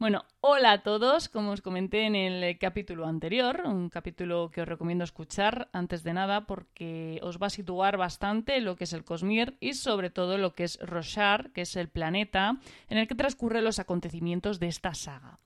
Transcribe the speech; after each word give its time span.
Bueno, 0.00 0.24
hola 0.40 0.72
a 0.72 0.82
todos, 0.82 1.28
como 1.28 1.50
os 1.50 1.60
comenté 1.60 2.06
en 2.06 2.14
el 2.14 2.56
capítulo 2.56 3.06
anterior, 3.06 3.64
un 3.66 3.90
capítulo 3.90 4.50
que 4.50 4.62
os 4.62 4.66
recomiendo 4.66 5.04
escuchar 5.04 5.68
antes 5.74 6.02
de 6.02 6.14
nada 6.14 6.46
porque 6.46 7.20
os 7.22 7.36
va 7.36 7.48
a 7.48 7.50
situar 7.50 7.98
bastante 7.98 8.62
lo 8.62 8.76
que 8.76 8.84
es 8.84 8.94
el 8.94 9.04
Cosmir 9.04 9.58
y 9.60 9.74
sobre 9.74 10.08
todo 10.08 10.38
lo 10.38 10.54
que 10.54 10.64
es 10.64 10.78
Roshar, 10.80 11.50
que 11.50 11.60
es 11.60 11.76
el 11.76 11.90
planeta 11.90 12.56
en 12.88 12.96
el 12.96 13.08
que 13.08 13.14
transcurren 13.14 13.62
los 13.62 13.78
acontecimientos 13.78 14.58
de 14.58 14.68
esta 14.68 14.94
saga. 14.94 15.38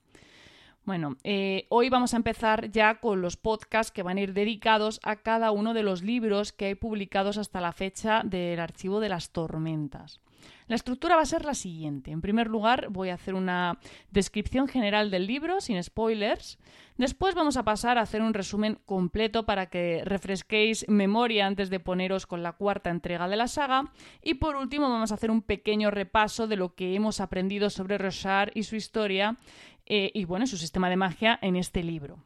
Bueno, 0.85 1.17
eh, 1.25 1.65
hoy 1.67 1.89
vamos 1.89 2.13
a 2.13 2.17
empezar 2.17 2.71
ya 2.71 3.01
con 3.01 3.21
los 3.21 3.35
podcasts 3.35 3.91
que 3.91 4.03
van 4.03 4.19
a 4.19 4.21
ir 4.21 4.31
dedicados 4.31 5.01
a 5.03 5.17
cada 5.17 5.51
uno 5.51 5.73
de 5.73 5.83
los 5.83 6.01
libros 6.01 6.53
que 6.53 6.67
hay 6.67 6.75
publicados 6.75 7.37
hasta 7.37 7.59
la 7.59 7.73
fecha 7.73 8.21
del 8.23 8.61
Archivo 8.61 9.01
de 9.01 9.09
las 9.09 9.31
Tormentas. 9.31 10.21
La 10.67 10.75
estructura 10.75 11.15
va 11.15 11.21
a 11.21 11.25
ser 11.25 11.45
la 11.45 11.53
siguiente. 11.53 12.11
En 12.11 12.21
primer 12.21 12.47
lugar, 12.47 12.87
voy 12.89 13.09
a 13.09 13.13
hacer 13.13 13.35
una 13.35 13.79
descripción 14.11 14.67
general 14.67 15.11
del 15.11 15.27
libro, 15.27 15.61
sin 15.61 15.81
spoilers. 15.81 16.57
Después 16.97 17.35
vamos 17.35 17.57
a 17.57 17.63
pasar 17.63 17.97
a 17.97 18.01
hacer 18.01 18.21
un 18.21 18.33
resumen 18.33 18.79
completo 18.85 19.45
para 19.45 19.67
que 19.67 20.01
refresquéis 20.05 20.85
memoria 20.87 21.45
antes 21.45 21.69
de 21.69 21.79
poneros 21.79 22.25
con 22.25 22.41
la 22.41 22.53
cuarta 22.53 22.89
entrega 22.89 23.27
de 23.27 23.35
la 23.35 23.47
saga. 23.47 23.91
Y 24.23 24.35
por 24.35 24.55
último, 24.55 24.89
vamos 24.89 25.11
a 25.11 25.15
hacer 25.15 25.31
un 25.31 25.41
pequeño 25.41 25.91
repaso 25.91 26.47
de 26.47 26.55
lo 26.55 26.75
que 26.75 26.95
hemos 26.95 27.19
aprendido 27.19 27.69
sobre 27.69 27.97
Rochard 27.97 28.51
y 28.55 28.63
su 28.63 28.75
historia 28.75 29.37
eh, 29.85 30.11
y 30.13 30.25
bueno, 30.25 30.47
su 30.47 30.57
sistema 30.57 30.89
de 30.89 30.95
magia 30.95 31.37
en 31.41 31.55
este 31.55 31.83
libro. 31.83 32.19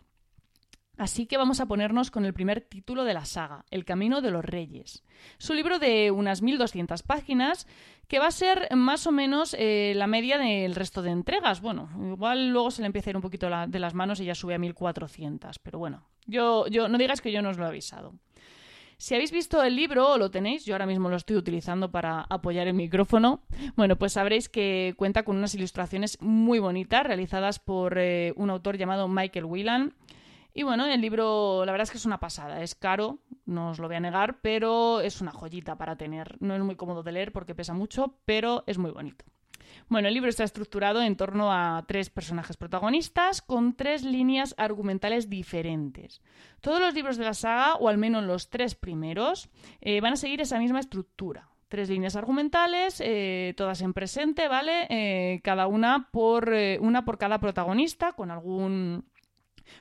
Así 1.00 1.28
que 1.28 1.38
vamos 1.38 1.62
a 1.62 1.66
ponernos 1.66 2.12
con 2.12 2.26
el 2.26 2.34
primer 2.34 2.60
título 2.60 3.06
de 3.06 3.14
la 3.14 3.24
saga, 3.24 3.64
El 3.72 3.86
Camino 3.86 4.20
de 4.20 4.32
los 4.32 4.44
Reyes. 4.44 5.06
Su 5.38 5.54
libro 5.54 5.80
de 5.80 6.12
unas 6.12 6.42
1200 6.42 7.04
páginas 7.04 7.68
que 8.10 8.20
va 8.20 8.28
a 8.28 8.32
ser 8.32 8.68
más 8.76 9.08
o 9.08 9.14
menos 9.14 9.56
eh, 9.58 9.94
la 9.96 10.08
media 10.08 10.38
del 10.38 10.76
resto 10.76 11.02
de 11.02 11.12
entregas. 11.12 11.62
Bueno, 11.62 11.90
igual 12.12 12.50
luego 12.50 12.70
se 12.70 12.82
le 12.82 12.88
empieza 12.88 13.10
a 13.10 13.12
ir 13.12 13.16
un 13.16 13.22
poquito 13.22 13.50
de 13.50 13.80
las 13.80 13.94
manos 13.94 14.20
y 14.20 14.26
ya 14.26 14.36
sube 14.36 14.56
a 14.56 14.60
1400, 14.60 15.58
pero 15.60 15.80
bueno, 15.80 16.04
yo, 16.26 16.68
yo 16.68 16.90
no 16.90 16.98
digas 16.98 17.22
que 17.22 17.32
yo 17.32 17.42
no 17.42 17.52
os 17.52 17.58
lo 17.58 17.64
he 17.64 17.70
avisado. 17.70 18.16
Si 18.98 19.16
habéis 19.16 19.32
visto 19.32 19.64
el 19.64 19.78
libro 19.78 20.06
o 20.12 20.18
lo 20.18 20.30
tenéis, 20.30 20.66
yo 20.66 20.74
ahora 20.74 20.86
mismo 20.86 21.08
lo 21.08 21.16
estoy 21.16 21.38
utilizando 21.38 21.92
para 21.92 22.26
apoyar 22.30 22.68
el 22.68 22.74
micrófono, 22.74 23.42
bueno, 23.78 23.96
pues 23.96 24.12
sabréis 24.12 24.50
que 24.50 24.96
cuenta 24.98 25.24
con 25.24 25.38
unas 25.38 25.56
ilustraciones 25.56 26.18
muy 26.20 26.60
bonitas 26.60 27.06
realizadas 27.06 27.58
por 27.58 27.98
eh, 27.98 28.34
un 28.36 28.50
autor 28.50 28.78
llamado 28.78 29.08
Michael 29.08 29.46
Whelan 29.46 29.94
y 30.54 30.64
bueno, 30.64 30.86
el 30.86 31.02
libro, 31.02 31.64
la 31.66 31.72
verdad 31.72 31.84
es 31.84 31.92
que 31.92 31.98
es 31.98 32.06
una 32.06 32.20
pasada. 32.20 32.62
Es 32.62 32.76
caro, 32.76 33.20
no 33.46 33.70
os 33.70 33.80
lo 33.80 33.88
voy 33.88 33.98
a 33.98 34.00
negar, 34.00 34.40
pero 34.42 35.02
es 35.02 35.22
una 35.22 35.32
joyita 35.32 35.78
para 35.78 35.96
tener. 35.96 36.38
No 36.42 36.56
es 36.56 36.62
muy 36.62 36.76
cómodo 36.76 37.04
de 37.04 37.12
leer 37.12 37.32
porque 37.32 37.56
pesa 37.56 37.74
mucho, 37.74 38.16
pero 38.26 38.64
es 38.68 38.78
muy 38.78 38.92
bonito. 38.92 39.26
Bueno, 39.88 40.08
el 40.08 40.14
libro 40.14 40.30
está 40.30 40.44
estructurado 40.44 41.02
en 41.02 41.16
torno 41.16 41.52
a 41.52 41.84
tres 41.88 42.10
personajes 42.10 42.58
protagonistas 42.58 43.42
con 43.42 43.76
tres 43.76 44.04
líneas 44.04 44.56
argumentales 44.58 45.30
diferentes. 45.30 46.22
Todos 46.62 46.80
los 46.80 46.94
libros 46.94 47.18
de 47.18 47.26
la 47.26 47.34
saga, 47.34 47.76
o 47.76 47.88
al 47.88 47.98
menos 47.98 48.24
los 48.24 48.50
tres 48.50 48.76
primeros, 48.76 49.50
eh, 49.82 50.02
van 50.02 50.14
a 50.14 50.18
seguir 50.18 50.42
esa 50.42 50.60
misma 50.60 50.80
estructura. 50.80 51.50
Tres 51.68 51.90
líneas 51.90 52.16
argumentales, 52.16 53.00
eh, 53.04 53.54
todas 53.56 53.82
en 53.82 53.94
presente, 53.94 54.48
¿vale? 54.48 54.88
Eh, 54.90 55.40
cada 55.44 55.68
una 55.68 56.10
por, 56.12 56.52
una 56.80 57.06
por 57.06 57.20
cada 57.20 57.40
protagonista, 57.40 58.14
con 58.14 58.32
algún 58.32 59.06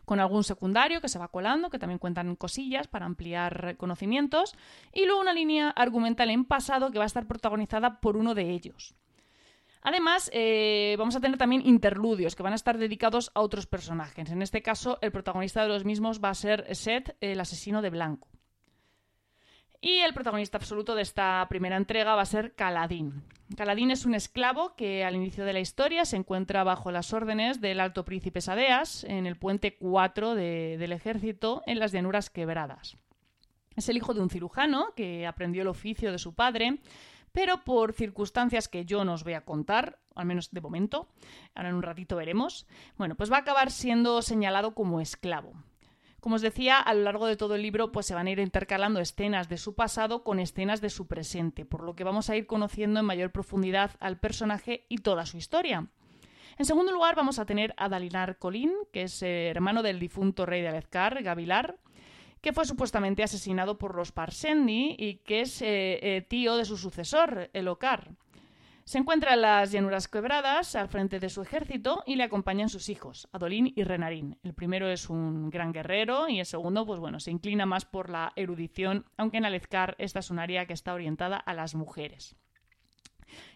con 0.04 0.21
algún 0.21 0.44
secundario 0.44 1.00
que 1.00 1.09
se 1.09 1.19
va 1.19 1.28
colando, 1.28 1.71
que 1.71 1.78
también 1.78 1.99
cuentan 1.99 2.37
cosillas 2.37 2.88
para 2.88 3.06
ampliar 3.06 3.76
conocimientos, 3.76 4.54
y 4.93 5.04
luego 5.04 5.21
una 5.21 5.32
línea 5.32 5.71
argumental 5.71 6.31
en 6.31 6.44
pasado 6.44 6.91
que 6.91 6.99
va 6.99 7.04
a 7.04 7.06
estar 7.06 7.26
protagonizada 7.26 8.00
por 8.00 8.16
uno 8.16 8.34
de 8.34 8.50
ellos. 8.50 8.94
Además, 9.82 10.31
eh, 10.34 10.97
vamos 10.99 11.16
a 11.16 11.21
tener 11.21 11.38
también 11.38 11.66
interludios 11.66 12.34
que 12.34 12.43
van 12.43 12.53
a 12.53 12.56
estar 12.56 12.78
dedicados 12.78 13.31
a 13.34 13.41
otros 13.41 13.66
personajes. 13.66 14.31
En 14.31 14.43
este 14.43 14.60
caso, 14.60 14.99
el 15.00 15.12
protagonista 15.12 15.62
de 15.62 15.69
los 15.69 15.84
mismos 15.84 16.20
va 16.22 16.31
a 16.31 16.34
ser 16.34 16.66
Seth, 16.75 17.16
el 17.20 17.41
asesino 17.41 17.81
de 17.81 17.91
Blanco. 17.91 18.28
Y 19.81 19.99
el 19.99 20.12
protagonista 20.12 20.59
absoluto 20.59 20.97
de 20.97 21.03
esta 21.03 21.47
primera 21.49 21.77
entrega 21.77 22.16
va 22.16 22.22
a 22.22 22.27
ser 22.27 22.55
Caladín. 22.55 23.22
Caladín 23.56 23.93
es 23.93 24.05
un 24.05 24.15
esclavo 24.15 24.75
que 24.75 25.05
al 25.05 25.15
inicio 25.15 25.44
de 25.44 25.53
la 25.53 25.61
historia 25.61 26.05
se 26.05 26.16
encuentra 26.16 26.65
bajo 26.65 26.91
las 26.91 27.12
órdenes 27.12 27.61
del 27.61 27.78
alto 27.78 28.05
príncipe 28.05 28.41
Sadeas 28.41 29.05
en 29.05 29.27
el 29.27 29.37
puente 29.37 29.77
4 29.77 30.34
del 30.34 30.93
ejército 30.93 31.62
en 31.67 31.78
las 31.78 31.93
llanuras 31.93 32.28
quebradas. 32.28 32.97
Es 33.77 33.88
el 33.88 33.97
hijo 33.97 34.15
de 34.15 34.21
un 34.21 34.31
cirujano 34.31 34.94
que 34.97 35.28
aprendió 35.28 35.62
el 35.62 35.69
oficio 35.69 36.11
de 36.11 36.19
su 36.19 36.34
padre, 36.34 36.81
pero 37.31 37.62
por 37.62 37.93
circunstancias 37.93 38.67
que 38.67 38.84
yo 38.84 39.05
no 39.05 39.15
os 39.15 39.22
voy 39.22 39.34
a 39.34 39.44
contar, 39.44 40.00
al 40.17 40.27
menos 40.27 40.50
de 40.50 40.61
momento, 40.61 41.09
ahora 41.55 41.69
en 41.69 41.77
un 41.77 41.83
ratito 41.83 42.17
veremos, 42.17 42.67
bueno, 42.97 43.15
pues 43.15 43.31
va 43.31 43.37
a 43.37 43.41
acabar 43.41 43.71
siendo 43.71 44.22
señalado 44.22 44.75
como 44.75 45.00
esclavo. 45.00 45.53
Como 46.21 46.34
os 46.34 46.43
decía, 46.43 46.81
a 46.81 46.95
lo 46.95 47.03
largo 47.03 47.27
de 47.27 47.37
todo 47.37 47.55
el 47.55 47.62
libro 47.62 47.93
pues 47.93 48.06
se 48.06 48.15
van 48.15 48.27
a 48.27 48.31
ir 48.31 48.41
intercalando 48.41 49.01
escenas 49.01 49.49
de 49.49 49.56
su 49.56 49.75
pasado 49.75 50.25
con 50.25 50.41
escenas 50.41 50.81
de 50.81 50.91
su 50.91 51.06
presente, 51.06 51.65
por 51.65 51.84
lo 51.84 51.95
que 51.95 52.05
vamos 52.05 52.29
a 52.29 52.37
ir 52.37 52.47
conociendo 52.47 52.99
en 52.99 53.06
mayor 53.06 53.31
profundidad 53.31 53.93
al 54.01 54.19
personaje 54.19 54.84
y 54.89 54.99
toda 54.99 55.27
su 55.27 55.37
historia. 55.37 55.87
En 56.59 56.65
segundo 56.65 56.91
lugar, 56.91 57.15
vamos 57.15 57.39
a 57.39 57.47
tener 57.47 57.73
a 57.77 57.89
Dalinar 57.89 58.39
Colín, 58.39 58.73
que 58.93 59.03
es 59.03 59.23
eh, 59.23 59.49
hermano 59.49 59.84
del 59.84 60.01
difunto 60.01 60.45
rey 60.45 60.61
de 60.61 60.69
Alezcar, 60.69 61.23
Gavilar, 61.23 61.77
que 62.41 62.53
fue 62.53 62.65
supuestamente 62.65 63.23
asesinado 63.23 63.79
por 63.79 63.95
los 63.95 64.11
Parsendi 64.11 64.97
y 64.99 65.17
que 65.19 65.43
es 65.43 65.62
eh, 65.62 65.99
eh, 66.03 66.23
tío 66.23 66.56
de 66.56 66.65
su 66.65 66.77
sucesor, 66.77 67.49
Elocar. 67.53 68.11
Se 68.88 68.97
encuentra 68.97 69.34
en 69.34 69.43
las 69.43 69.71
llanuras 69.71 70.09
quebradas 70.09 70.75
al 70.75 70.88
frente 70.88 71.21
de 71.21 71.28
su 71.28 71.43
ejército 71.43 72.03
y 72.06 72.16
le 72.16 72.22
acompañan 72.22 72.71
sus 72.71 72.88
hijos, 72.88 73.28
Adolín 73.32 73.71
y 73.76 73.84
Renarín. 73.84 74.38
El 74.43 74.54
primero 74.54 74.88
es 74.88 75.10
un 75.10 75.50
gran 75.50 75.75
guerrero 75.75 76.26
y 76.31 76.41
el 76.41 76.47
segundo, 76.47 76.87
pues 76.87 76.99
bueno, 76.99 77.21
se 77.21 77.31
inclina 77.31 77.66
más 77.66 77.84
por 77.84 78.09
la 78.09 78.32
erudición, 78.34 79.04
aunque 79.19 79.37
en 79.37 79.44
Alezcar 79.44 79.94
esta 79.99 80.21
es 80.21 80.31
un 80.31 80.38
área 80.38 80.65
que 80.65 80.72
está 80.72 80.94
orientada 80.94 81.37
a 81.37 81.53
las 81.53 81.75
mujeres. 81.75 82.34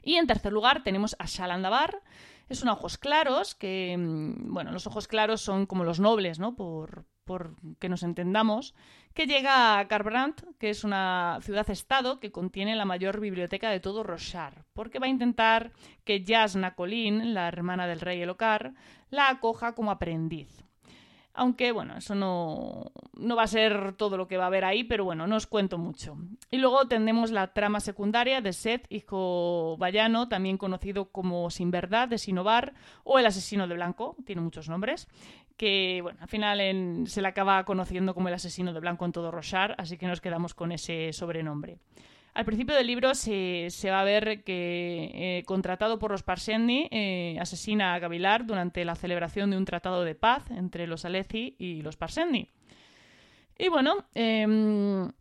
Y 0.03 0.17
en 0.17 0.27
tercer 0.27 0.53
lugar 0.53 0.83
tenemos 0.83 1.17
a 1.19 1.25
Shalandabar. 1.25 2.03
Es 2.51 2.63
un 2.63 2.69
ojos 2.69 2.99
claros, 2.99 3.55
que, 3.55 3.97
mm, 3.99 4.53
bueno, 4.53 4.71
los 4.71 4.87
ojos 4.87 5.09
claros 5.09 5.41
son 5.41 5.65
como 5.65 5.85
los 5.85 5.99
nobles, 5.99 6.41
¿no? 6.41 6.57
Por, 6.57 7.07
por 7.25 7.57
que 7.79 7.89
nos 7.89 8.03
entendamos, 8.03 8.75
que 9.15 9.27
llega 9.27 9.79
a 9.79 9.89
Carbrandt, 9.89 10.43
que 10.59 10.71
es 10.71 10.85
una 10.85 11.39
ciudad-estado 11.43 12.21
que 12.21 12.33
contiene 12.33 12.77
la 12.77 12.85
mayor 12.85 13.21
biblioteca 13.21 13.71
de 13.71 13.81
todo 13.81 14.03
Rochard, 14.03 14.65
porque 14.73 14.99
va 14.99 15.07
a 15.07 15.11
intentar 15.11 15.73
que 16.05 16.25
Jasna 16.27 16.75
Colin, 16.75 17.35
la 17.35 17.49
hermana 17.49 17.87
del 17.87 18.01
rey 18.01 18.23
Elocar, 18.23 18.75
la 19.11 19.29
acoja 19.29 19.75
como 19.75 19.91
aprendiz. 19.91 20.65
Aunque, 21.35 21.73
bueno, 21.73 21.97
eso 21.97 22.15
no, 22.15 22.93
no, 23.15 23.37
va 23.37 23.45
a 23.45 23.47
ser 23.47 23.95
todo 23.95 24.19
lo 24.19 24.29
que 24.29 24.37
va 24.37 24.45
a 24.45 24.47
haber 24.49 24.67
ahí, 24.67 24.85
pero 24.85 25.05
bueno, 25.05 25.27
no 25.27 25.37
os 25.37 25.47
cuento 25.47 25.79
mucho. 25.79 26.19
Y 26.51 26.59
luego 26.59 26.87
tendremos 26.89 27.31
la 27.31 27.55
trama 27.55 27.81
secundaria 27.81 28.43
de 28.43 28.53
Seth, 28.53 28.87
hijo 28.91 29.77
vallano, 29.79 30.29
también 30.29 30.59
conocido 30.59 31.07
como 31.07 31.49
Sin 31.49 31.71
Verdad, 31.71 32.09
de 32.09 32.19
Sinovar, 32.19 32.75
o 33.03 33.19
el 33.19 33.25
asesino 33.25 33.67
de 33.67 33.75
Blanco, 33.75 34.15
tiene 34.27 34.43
muchos 34.43 34.69
nombres, 34.69 35.09
que, 35.57 36.01
bueno, 36.03 36.19
al 36.21 36.29
final 36.29 37.07
se 37.07 37.23
le 37.23 37.29
acaba 37.29 37.65
conociendo 37.65 38.15
como 38.15 38.29
el 38.29 38.35
asesino 38.35 38.75
de 38.75 38.81
Blanco 38.81 39.07
en 39.07 39.13
todo 39.13 39.31
Rochard, 39.31 39.75
así 39.79 39.97
que 39.97 40.07
nos 40.07 40.21
quedamos 40.21 40.53
con 40.53 40.71
ese 40.71 41.15
sobrenombre. 41.15 41.79
Al 42.35 42.47
principio 42.47 42.75
del 42.75 42.87
libro 42.87 43.15
se, 43.15 43.69
va 43.91 44.01
a 44.01 44.05
ver 44.05 44.43
que, 44.43 45.11
eh, 45.13 45.43
contratado 45.45 45.99
por 45.99 46.11
los 46.11 46.23
Parsendi, 46.23 46.89
eh, 46.91 47.37
asesina 47.39 47.93
a 47.93 47.99
Gavilar 47.99 48.47
durante 48.47 48.87
la 48.87 48.95
celebración 48.95 49.51
de 49.51 49.59
un 49.59 49.67
tratado 49.67 50.03
de 50.03 50.15
paz 50.15 50.51
entre 50.51 50.87
los 50.87 51.05
Aleci 51.05 51.57
y 51.59 51.83
los 51.83 51.97
Parsendi. 51.97 52.49
Y 53.59 53.69
bueno, 53.69 54.07
em, 54.15 55.13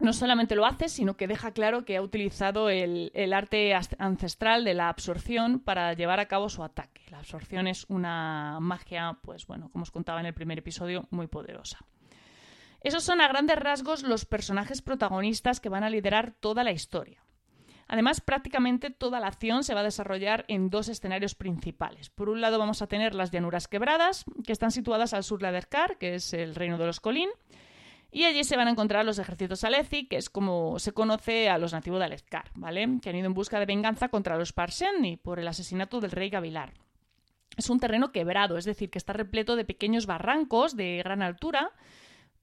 no 0.00 0.12
solamente 0.14 0.56
lo 0.56 0.64
hace, 0.64 0.88
sino 0.88 1.18
que 1.18 1.26
deja 1.26 1.52
claro 1.52 1.84
que 1.84 1.98
ha 1.98 2.02
utilizado 2.02 2.70
el, 2.70 3.10
el, 3.12 3.34
arte 3.34 3.74
ancestral 3.98 4.64
de 4.64 4.72
la 4.72 4.88
absorción 4.88 5.60
para 5.60 5.92
llevar 5.92 6.20
a 6.20 6.26
cabo 6.26 6.48
su 6.48 6.64
ataque. 6.64 7.02
La 7.10 7.18
absorción 7.18 7.66
es 7.66 7.84
una 7.88 8.58
magia, 8.60 9.18
pues 9.22 9.46
bueno, 9.46 9.68
como 9.72 9.82
os 9.82 9.90
contaba 9.90 10.20
en 10.20 10.26
el 10.26 10.34
primer 10.34 10.58
episodio, 10.58 11.06
muy 11.10 11.26
poderosa. 11.26 11.84
Esos 12.86 13.02
son 13.02 13.20
a 13.20 13.26
grandes 13.26 13.58
rasgos 13.58 14.04
los 14.04 14.26
personajes 14.26 14.80
protagonistas 14.80 15.58
que 15.58 15.68
van 15.68 15.82
a 15.82 15.90
liderar 15.90 16.36
toda 16.38 16.62
la 16.62 16.70
historia. 16.70 17.24
Además, 17.88 18.20
prácticamente 18.20 18.90
toda 18.90 19.18
la 19.18 19.26
acción 19.26 19.64
se 19.64 19.74
va 19.74 19.80
a 19.80 19.82
desarrollar 19.82 20.44
en 20.46 20.70
dos 20.70 20.86
escenarios 20.86 21.34
principales. 21.34 22.10
Por 22.10 22.28
un 22.28 22.40
lado 22.40 22.60
vamos 22.60 22.82
a 22.82 22.86
tener 22.86 23.16
las 23.16 23.32
llanuras 23.32 23.66
quebradas, 23.66 24.24
que 24.44 24.52
están 24.52 24.70
situadas 24.70 25.14
al 25.14 25.24
sur 25.24 25.40
de 25.40 25.48
Adercar, 25.48 25.98
que 25.98 26.14
es 26.14 26.32
el 26.32 26.54
reino 26.54 26.78
de 26.78 26.86
los 26.86 27.00
Colín, 27.00 27.28
y 28.12 28.22
allí 28.22 28.44
se 28.44 28.56
van 28.56 28.68
a 28.68 28.70
encontrar 28.70 29.04
los 29.04 29.18
ejércitos 29.18 29.64
Aleci, 29.64 30.06
que 30.06 30.18
es 30.18 30.30
como 30.30 30.78
se 30.78 30.92
conoce 30.92 31.48
a 31.48 31.58
los 31.58 31.72
nativos 31.72 31.98
de 31.98 32.04
Alezcar, 32.04 32.52
¿vale? 32.54 33.00
Que 33.02 33.10
han 33.10 33.16
ido 33.16 33.26
en 33.26 33.34
busca 33.34 33.58
de 33.58 33.66
venganza 33.66 34.10
contra 34.10 34.38
los 34.38 34.52
Parsendi 34.52 35.16
por 35.16 35.40
el 35.40 35.48
asesinato 35.48 36.00
del 36.00 36.12
rey 36.12 36.30
Gavilar. 36.30 36.72
es 37.56 37.68
un 37.68 37.80
terreno 37.80 38.12
quebrado, 38.12 38.56
es 38.56 38.64
decir, 38.64 38.90
que 38.90 38.98
está 38.98 39.12
repleto 39.12 39.56
de 39.56 39.64
pequeños 39.64 40.06
barrancos 40.06 40.76
de 40.76 40.98
gran 40.98 41.20
altura 41.20 41.72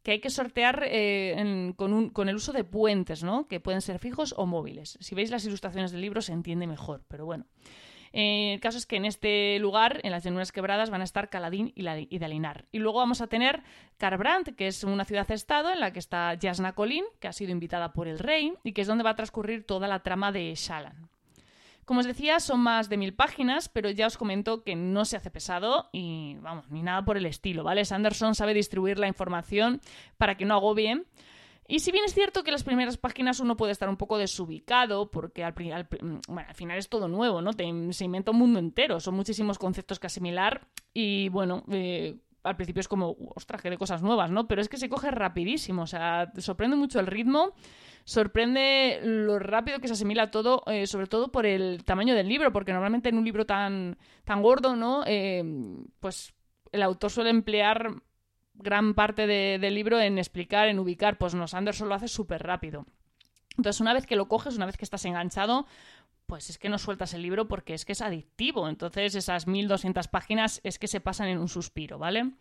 que 0.03 0.11
hay 0.11 0.19
que 0.19 0.29
sortear 0.29 0.83
eh, 0.85 1.73
con, 1.77 2.29
el 2.29 2.35
uso 2.35 2.51
de 2.51 2.63
puentes, 2.63 3.23
¿no? 3.23 3.47
que 3.47 3.59
pueden 3.59 3.81
ser 3.81 3.99
fijos 3.99 4.35
o 4.37 4.45
móviles. 4.45 4.97
Si 4.99 5.15
veis 5.15 5.31
las 5.31 5.45
ilustraciones 5.45 5.91
del 5.91 6.01
libro 6.01 6.21
se 6.21 6.33
entiende 6.33 6.67
mejor, 6.67 7.03
pero 7.07 7.25
bueno. 7.25 7.45
Eh, 8.11 8.53
el 8.53 8.59
caso 8.59 8.77
es 8.77 8.85
que 8.85 8.97
en 8.97 9.05
este 9.05 9.57
lugar, 9.57 9.99
en 10.03 10.11
las 10.11 10.23
llanuras 10.23 10.51
quebradas, 10.51 10.91
van 10.91 11.01
a 11.01 11.03
estar 11.05 11.29
Caladín 11.29 11.71
y, 11.73 11.81
la, 11.81 11.99
y 11.99 12.19
Dalinar. 12.19 12.65
Y 12.71 12.77
luego 12.77 12.99
vamos 12.99 13.21
a 13.21 13.27
tener 13.27 13.63
Carbrand, 13.97 14.55
que 14.55 14.67
es 14.67 14.83
una 14.83 15.05
ciudad-estado 15.05 15.71
en 15.71 15.79
la 15.79 15.91
que 15.91 15.99
está 15.99 16.37
Jasna 16.39 16.73
Colin, 16.73 17.05
que 17.19 17.27
ha 17.27 17.33
sido 17.33 17.51
invitada 17.51 17.93
por 17.93 18.07
el 18.07 18.19
rey, 18.19 18.53
y 18.63 18.73
que 18.73 18.81
es 18.81 18.87
donde 18.87 19.03
va 19.03 19.11
a 19.11 19.15
transcurrir 19.15 19.65
toda 19.65 19.87
la 19.87 20.03
trama 20.03 20.31
de 20.31 20.53
Shalan. 20.53 21.09
Como 21.85 21.99
os 21.99 22.05
decía, 22.05 22.39
son 22.39 22.61
más 22.61 22.89
de 22.89 22.97
mil 22.97 23.13
páginas, 23.13 23.69
pero 23.69 23.89
ya 23.89 24.07
os 24.07 24.17
comento 24.17 24.63
que 24.63 24.75
no 24.75 25.05
se 25.05 25.17
hace 25.17 25.29
pesado 25.29 25.89
y, 25.91 26.35
vamos, 26.41 26.69
ni 26.69 26.81
nada 26.81 27.03
por 27.03 27.17
el 27.17 27.25
estilo, 27.25 27.63
¿vale? 27.63 27.85
Sanderson 27.85 28.35
sabe 28.35 28.53
distribuir 28.53 28.99
la 28.99 29.07
información 29.07 29.81
para 30.17 30.35
que 30.37 30.45
no 30.45 30.55
agobie. 30.55 31.03
Y 31.67 31.79
si 31.79 31.91
bien 31.91 32.03
es 32.05 32.13
cierto 32.13 32.43
que 32.43 32.51
las 32.51 32.63
primeras 32.63 32.97
páginas 32.97 33.39
uno 33.39 33.55
puede 33.55 33.71
estar 33.71 33.87
un 33.87 33.97
poco 33.97 34.17
desubicado, 34.17 35.09
porque 35.09 35.43
al, 35.43 35.53
final 35.53 36.77
es 36.77 36.89
todo 36.89 37.07
nuevo, 37.07 37.41
¿no? 37.41 37.51
se 37.53 38.05
inventa 38.05 38.31
un 38.31 38.37
mundo 38.37 38.59
entero, 38.59 38.99
son 38.99 39.15
muchísimos 39.15 39.57
conceptos 39.57 39.99
que 39.99 40.07
asimilar 40.07 40.67
y, 40.93 41.29
bueno, 41.29 41.63
eh, 41.71 42.17
al 42.43 42.55
principio 42.55 42.81
es 42.81 42.87
como, 42.87 43.15
ostras, 43.35 43.61
qué 43.61 43.69
de 43.69 43.77
cosas 43.77 44.01
nuevas, 44.01 44.29
¿no? 44.29 44.47
Pero 44.47 44.61
es 44.61 44.69
que 44.69 44.77
se 44.77 44.89
coge 44.89 45.11
rapidísimo, 45.11 45.83
o 45.83 45.87
sea, 45.87 46.31
sorprende 46.37 46.75
mucho 46.75 46.99
el 46.99 47.07
ritmo 47.07 47.53
sorprende 48.05 48.99
lo 49.01 49.39
rápido 49.39 49.79
que 49.79 49.87
se 49.87 49.93
asimila 49.93 50.31
todo, 50.31 50.63
eh, 50.67 50.87
sobre 50.87 51.07
todo 51.07 51.31
por 51.31 51.45
el 51.45 51.83
tamaño 51.85 52.15
del 52.15 52.27
libro, 52.27 52.51
porque 52.51 52.73
normalmente 52.73 53.09
en 53.09 53.17
un 53.17 53.25
libro 53.25 53.45
tan, 53.45 53.97
tan 54.25 54.41
gordo, 54.41 54.75
¿no? 54.75 55.03
Eh, 55.05 55.43
pues 55.99 56.33
el 56.71 56.83
autor 56.83 57.11
suele 57.11 57.29
emplear 57.29 57.93
gran 58.55 58.93
parte 58.93 59.25
del 59.25 59.73
libro 59.73 59.99
en 59.99 60.17
explicar, 60.17 60.67
en 60.67 60.79
ubicar, 60.79 61.17
pues 61.17 61.33
no, 61.33 61.45
Anderson 61.51 61.89
lo 61.89 61.95
hace 61.95 62.07
súper 62.07 62.43
rápido. 62.43 62.85
Entonces, 63.57 63.81
una 63.81 63.93
vez 63.93 64.05
que 64.05 64.15
lo 64.15 64.27
coges, 64.27 64.55
una 64.55 64.65
vez 64.65 64.77
que 64.77 64.85
estás 64.85 65.05
enganchado, 65.05 65.65
pues 66.25 66.49
es 66.49 66.57
que 66.57 66.69
no 66.69 66.77
sueltas 66.77 67.13
el 67.13 67.21
libro 67.21 67.47
porque 67.47 67.73
es 67.73 67.85
que 67.85 67.91
es 67.93 68.01
adictivo. 68.01 68.67
Entonces, 68.67 69.15
esas 69.15 69.47
1200 69.47 70.07
páginas 70.07 70.61
es 70.63 70.79
que 70.79 70.87
se 70.87 71.01
pasan 71.01 71.27
en 71.27 71.37
un 71.37 71.49
suspiro, 71.49 71.99
¿vale? 71.99 72.31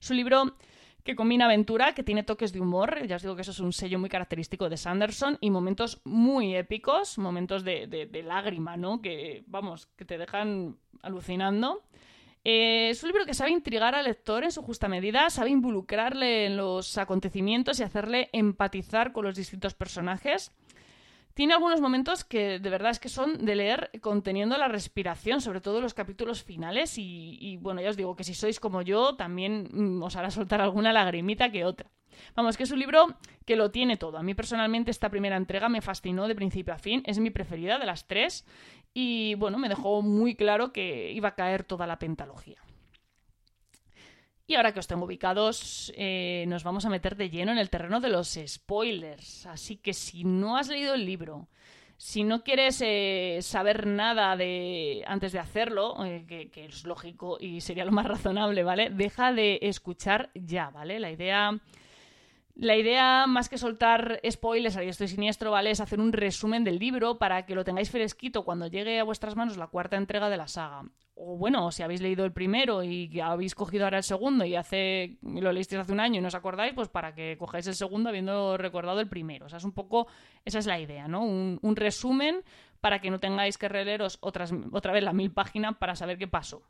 Su 0.00 0.14
libro 0.14 0.56
que 1.04 1.16
combina 1.16 1.46
aventura, 1.46 1.94
que 1.94 2.02
tiene 2.02 2.22
toques 2.22 2.52
de 2.52 2.60
humor, 2.60 3.06
ya 3.06 3.16
os 3.16 3.22
digo 3.22 3.34
que 3.34 3.42
eso 3.42 3.52
es 3.52 3.60
un 3.60 3.72
sello 3.72 3.98
muy 3.98 4.10
característico 4.10 4.68
de 4.68 4.76
Sanderson, 4.76 5.38
y 5.40 5.48
momentos 5.48 6.02
muy 6.04 6.54
épicos, 6.54 7.16
momentos 7.16 7.64
de, 7.64 8.22
lágrima, 8.26 8.76
¿no? 8.76 9.00
Que, 9.00 9.44
vamos, 9.46 9.86
que 9.96 10.04
te 10.04 10.18
dejan 10.18 10.76
alucinando. 11.00 11.82
Eh, 12.44 12.90
es 12.90 13.02
un 13.02 13.08
libro 13.08 13.26
que 13.26 13.34
sabe 13.34 13.50
intrigar 13.50 13.94
al 13.94 14.04
lector 14.04 14.44
en 14.44 14.52
su 14.52 14.62
justa 14.62 14.88
medida, 14.88 15.28
sabe 15.30 15.50
involucrarle 15.50 16.46
en 16.46 16.56
los 16.56 16.96
acontecimientos 16.98 17.80
y 17.80 17.82
hacerle 17.82 18.30
empatizar 18.32 19.12
con 19.12 19.24
los 19.24 19.36
distintos 19.36 19.74
personajes. 19.74 20.52
Tiene 21.38 21.54
algunos 21.54 21.80
momentos 21.80 22.24
que 22.24 22.58
de 22.58 22.68
verdad 22.68 22.90
es 22.90 22.98
que 22.98 23.08
son 23.08 23.44
de 23.44 23.54
leer 23.54 23.92
conteniendo 24.00 24.58
la 24.58 24.66
respiración, 24.66 25.40
sobre 25.40 25.60
todo 25.60 25.80
los 25.80 25.94
capítulos 25.94 26.42
finales. 26.42 26.94
Y, 26.98 27.58
bueno, 27.60 27.80
ya 27.80 27.90
os 27.90 27.96
digo 27.96 28.16
que 28.16 28.24
si 28.24 28.34
sois 28.34 28.58
como 28.58 28.82
yo, 28.82 29.14
también 29.14 29.68
mm, 29.70 30.02
os 30.02 30.16
hará 30.16 30.32
soltar 30.32 30.60
alguna 30.60 30.92
lagrimita 30.92 31.52
que 31.52 31.64
otra. 31.64 31.92
Vamos, 32.34 32.56
que 32.56 32.64
es 32.64 32.72
un 32.72 32.80
libro 32.80 33.16
que 33.46 33.54
lo 33.54 33.70
tiene 33.70 33.96
todo. 33.96 34.18
A 34.18 34.24
mí 34.24 34.34
personalmente 34.34 34.90
esta 34.90 35.10
primera 35.10 35.36
entrega 35.36 35.68
me 35.68 35.80
fascinó 35.80 36.26
de 36.26 36.34
principio 36.34 36.74
a 36.74 36.78
fin. 36.78 37.04
Es 37.06 37.20
mi 37.20 37.30
preferida 37.30 37.78
de 37.78 37.86
las 37.86 38.08
tres. 38.08 38.44
Y 38.92 39.36
bueno, 39.36 39.58
me 39.58 39.68
dejó 39.68 40.02
muy 40.02 40.34
claro 40.34 40.72
que 40.72 41.12
iba 41.12 41.28
a 41.28 41.34
caer 41.36 41.62
toda 41.62 41.86
la 41.86 42.00
pentalogía. 42.00 42.60
Y 44.50 44.54
ahora 44.54 44.72
que 44.72 44.80
os 44.80 44.86
tengo 44.86 45.04
ubicados, 45.04 45.92
eh, 45.94 46.46
nos 46.48 46.64
vamos 46.64 46.86
a 46.86 46.88
meter 46.88 47.16
de 47.16 47.28
lleno 47.28 47.52
en 47.52 47.58
el 47.58 47.68
terreno 47.68 48.00
de 48.00 48.08
los 48.08 48.38
spoilers. 48.46 49.44
Así 49.44 49.76
que 49.76 49.92
si 49.92 50.24
no 50.24 50.56
has 50.56 50.68
leído 50.68 50.94
el 50.94 51.04
libro, 51.04 51.48
si 51.98 52.24
no 52.24 52.42
quieres 52.42 52.80
eh, 52.82 53.40
saber 53.42 53.86
nada 53.86 54.38
de 54.38 55.04
antes 55.06 55.32
de 55.32 55.38
hacerlo, 55.38 56.02
eh, 56.02 56.24
que, 56.26 56.64
es 56.64 56.84
lógico 56.84 57.36
y 57.38 57.60
sería 57.60 57.84
lo 57.84 57.92
más 57.92 58.06
razonable, 58.06 58.64
¿vale? 58.64 58.88
Deja 58.88 59.34
de 59.34 59.58
escuchar 59.60 60.30
ya, 60.34 60.70
¿vale? 60.70 60.98
La 60.98 61.10
idea 61.10 61.60
la 62.54 62.74
idea, 62.74 63.26
más 63.28 63.50
que 63.50 63.58
soltar 63.58 64.18
spoilers 64.28 64.78
a 64.78 64.82
estoy 64.82 65.08
siniestro, 65.08 65.50
¿vale? 65.50 65.72
Es 65.72 65.80
hacer 65.80 66.00
un 66.00 66.12
resumen 66.12 66.64
del 66.64 66.78
libro 66.78 67.18
para 67.18 67.44
que 67.44 67.54
lo 67.54 67.64
tengáis 67.64 67.90
fresquito 67.90 68.46
cuando 68.46 68.66
llegue 68.66 68.98
a 68.98 69.04
vuestras 69.04 69.36
manos 69.36 69.58
la 69.58 69.66
cuarta 69.66 69.96
entrega 69.96 70.30
de 70.30 70.38
la 70.38 70.48
saga. 70.48 70.84
O 71.20 71.36
bueno, 71.36 71.72
si 71.72 71.82
habéis 71.82 72.00
leído 72.00 72.24
el 72.24 72.32
primero 72.32 72.84
y 72.84 73.18
habéis 73.18 73.56
cogido 73.56 73.84
ahora 73.84 73.98
el 73.98 74.04
segundo 74.04 74.44
y 74.44 74.54
hace 74.54 75.18
lo 75.22 75.50
leísteis 75.50 75.80
hace 75.80 75.92
un 75.92 75.98
año 75.98 76.18
y 76.18 76.20
no 76.20 76.28
os 76.28 76.34
acordáis, 76.36 76.74
pues 76.74 76.88
para 76.88 77.12
que 77.12 77.36
cojáis 77.36 77.66
el 77.66 77.74
segundo 77.74 78.08
habiendo 78.08 78.56
recordado 78.56 79.00
el 79.00 79.08
primero. 79.08 79.46
O 79.46 79.48
sea, 79.48 79.58
es 79.58 79.64
un 79.64 79.72
poco, 79.72 80.06
esa 80.44 80.60
es 80.60 80.66
la 80.66 80.78
idea, 80.78 81.08
¿no? 81.08 81.24
Un, 81.24 81.58
un 81.60 81.74
resumen 81.74 82.44
para 82.80 83.00
que 83.00 83.10
no 83.10 83.18
tengáis 83.18 83.58
que 83.58 83.68
releeros 83.68 84.18
otras, 84.20 84.54
otra 84.70 84.92
vez 84.92 85.02
la 85.02 85.12
mil 85.12 85.32
páginas 85.32 85.76
para 85.76 85.96
saber 85.96 86.18
qué 86.18 86.28
pasó. 86.28 86.62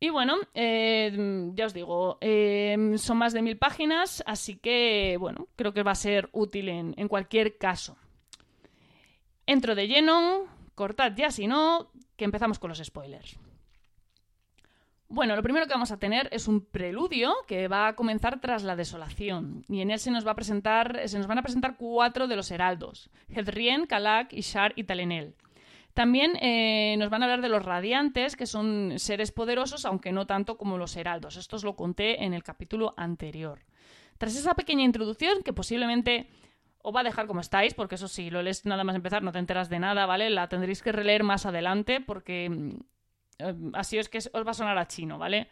Y 0.00 0.08
bueno, 0.08 0.36
eh, 0.54 1.50
ya 1.54 1.66
os 1.66 1.74
digo, 1.74 2.16
eh, 2.22 2.94
son 2.96 3.18
más 3.18 3.34
de 3.34 3.42
mil 3.42 3.58
páginas, 3.58 4.22
así 4.26 4.56
que 4.56 5.16
bueno, 5.20 5.48
creo 5.56 5.74
que 5.74 5.82
va 5.82 5.90
a 5.92 5.94
ser 5.94 6.30
útil 6.32 6.70
en, 6.70 6.94
en 6.96 7.08
cualquier 7.08 7.58
caso. 7.58 7.98
Entro 9.46 9.74
de 9.74 9.88
lleno, 9.88 10.46
cortad 10.74 11.12
ya 11.16 11.30
si 11.30 11.46
no, 11.46 11.90
que 12.16 12.24
empezamos 12.24 12.58
con 12.58 12.68
los 12.68 12.82
spoilers. 12.82 13.38
Bueno, 15.08 15.36
lo 15.36 15.42
primero 15.42 15.66
que 15.66 15.72
vamos 15.72 15.92
a 15.92 15.98
tener 15.98 16.28
es 16.32 16.48
un 16.48 16.62
preludio 16.62 17.32
que 17.46 17.68
va 17.68 17.86
a 17.86 17.94
comenzar 17.94 18.40
tras 18.40 18.64
la 18.64 18.74
desolación. 18.74 19.64
Y 19.68 19.80
en 19.80 19.92
él 19.92 20.00
se 20.00 20.10
nos 20.10 20.26
va 20.26 20.32
a 20.32 20.36
presentar, 20.36 21.08
se 21.08 21.18
nos 21.18 21.28
van 21.28 21.38
a 21.38 21.42
presentar 21.42 21.76
cuatro 21.76 22.26
de 22.26 22.34
los 22.34 22.50
heraldos: 22.50 23.08
Hedrien, 23.28 23.86
Kalak, 23.86 24.32
Ishar 24.32 24.72
y 24.74 24.84
Talenel. 24.84 25.36
También 25.94 26.36
eh, 26.42 26.96
nos 26.98 27.08
van 27.08 27.22
a 27.22 27.26
hablar 27.26 27.40
de 27.40 27.48
los 27.48 27.64
radiantes, 27.64 28.36
que 28.36 28.46
son 28.46 28.98
seres 28.98 29.32
poderosos, 29.32 29.86
aunque 29.86 30.12
no 30.12 30.26
tanto 30.26 30.58
como 30.58 30.76
los 30.76 30.96
heraldos. 30.96 31.36
Esto 31.36 31.56
os 31.56 31.64
lo 31.64 31.76
conté 31.76 32.24
en 32.24 32.34
el 32.34 32.42
capítulo 32.42 32.92
anterior. 32.96 33.60
Tras 34.18 34.36
esa 34.36 34.54
pequeña 34.54 34.82
introducción, 34.82 35.42
que 35.42 35.52
posiblemente 35.52 36.28
os 36.88 36.94
va 36.94 37.00
a 37.00 37.02
dejar 37.02 37.26
como 37.26 37.40
estáis, 37.40 37.74
porque 37.74 37.96
eso 37.96 38.06
sí, 38.06 38.30
lo 38.30 38.42
lees 38.42 38.64
nada 38.64 38.84
más 38.84 38.94
empezar, 38.94 39.20
no 39.20 39.32
te 39.32 39.40
enteras 39.40 39.68
de 39.68 39.80
nada, 39.80 40.06
¿vale? 40.06 40.30
La 40.30 40.48
tendréis 40.48 40.82
que 40.82 40.92
releer 40.92 41.24
más 41.24 41.44
adelante, 41.44 42.00
porque 42.00 42.48
mm, 42.48 42.70
eh, 43.40 43.54
así 43.72 43.98
es 43.98 44.08
que 44.08 44.18
os 44.18 44.46
va 44.46 44.52
a 44.52 44.54
sonar 44.54 44.78
a 44.78 44.86
chino, 44.86 45.18
¿vale? 45.18 45.48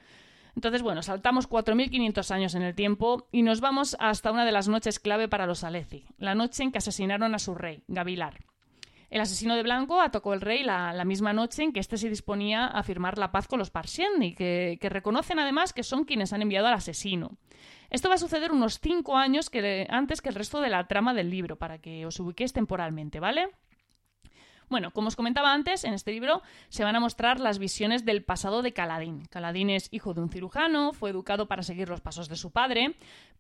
Entonces, 0.54 0.82
bueno, 0.82 1.02
saltamos 1.02 1.50
4.500 1.50 2.30
años 2.30 2.54
en 2.54 2.62
el 2.62 2.76
tiempo 2.76 3.26
y 3.32 3.42
nos 3.42 3.60
vamos 3.60 3.96
hasta 3.98 4.30
una 4.30 4.44
de 4.44 4.52
las 4.52 4.68
noches 4.68 5.00
clave 5.00 5.26
para 5.26 5.46
los 5.46 5.64
Aleci, 5.64 6.06
la 6.18 6.36
noche 6.36 6.62
en 6.62 6.70
que 6.70 6.78
asesinaron 6.78 7.34
a 7.34 7.40
su 7.40 7.56
rey, 7.56 7.82
Gavilar. 7.88 8.38
El 9.14 9.20
asesino 9.20 9.54
de 9.54 9.62
Blanco 9.62 10.00
atacó 10.00 10.32
al 10.32 10.40
rey 10.40 10.64
la, 10.64 11.04
misma 11.04 11.32
noche 11.32 11.62
en 11.62 11.72
que 11.72 11.78
éste 11.78 11.98
se 11.98 12.08
disponía 12.08 12.66
a 12.66 12.82
firmar 12.82 13.16
la 13.16 13.30
paz 13.30 13.46
con 13.46 13.60
los 13.60 13.70
Parsiendi, 13.70 14.34
que, 14.34 14.76
que 14.80 14.88
reconocen 14.88 15.38
además 15.38 15.72
que 15.72 15.84
son 15.84 16.02
quienes 16.02 16.32
han 16.32 16.42
enviado 16.42 16.66
al 16.66 16.74
asesino. 16.74 17.38
Esto 17.90 18.08
va 18.08 18.16
a 18.16 18.18
suceder 18.18 18.50
unos 18.50 18.80
cinco 18.80 19.16
años 19.16 19.52
antes 19.88 20.20
que 20.20 20.30
el 20.30 20.34
resto 20.34 20.60
de 20.60 20.68
la 20.68 20.88
trama 20.88 21.14
del 21.14 21.30
libro, 21.30 21.54
para 21.54 21.78
que 21.78 22.04
os 22.06 22.18
ubiquéis 22.18 22.52
temporalmente, 22.52 23.20
¿vale? 23.20 23.50
Bueno, 24.70 24.90
como 24.90 25.08
os 25.08 25.16
comentaba 25.16 25.52
antes, 25.52 25.84
en 25.84 25.94
este 25.94 26.12
libro 26.12 26.42
se 26.68 26.84
van 26.84 26.96
a 26.96 27.00
mostrar 27.00 27.38
las 27.38 27.58
visiones 27.58 28.04
del 28.04 28.24
pasado 28.24 28.62
de 28.62 28.72
Caladín. 28.72 29.26
Caladín 29.26 29.70
es 29.70 29.88
hijo 29.92 30.14
de 30.14 30.22
un 30.22 30.30
cirujano, 30.30 30.92
fue 30.92 31.10
educado 31.10 31.46
para 31.46 31.62
seguir 31.62 31.88
los 31.88 32.00
pasos 32.00 32.28
de 32.28 32.36
su 32.36 32.50
padre, 32.50 32.96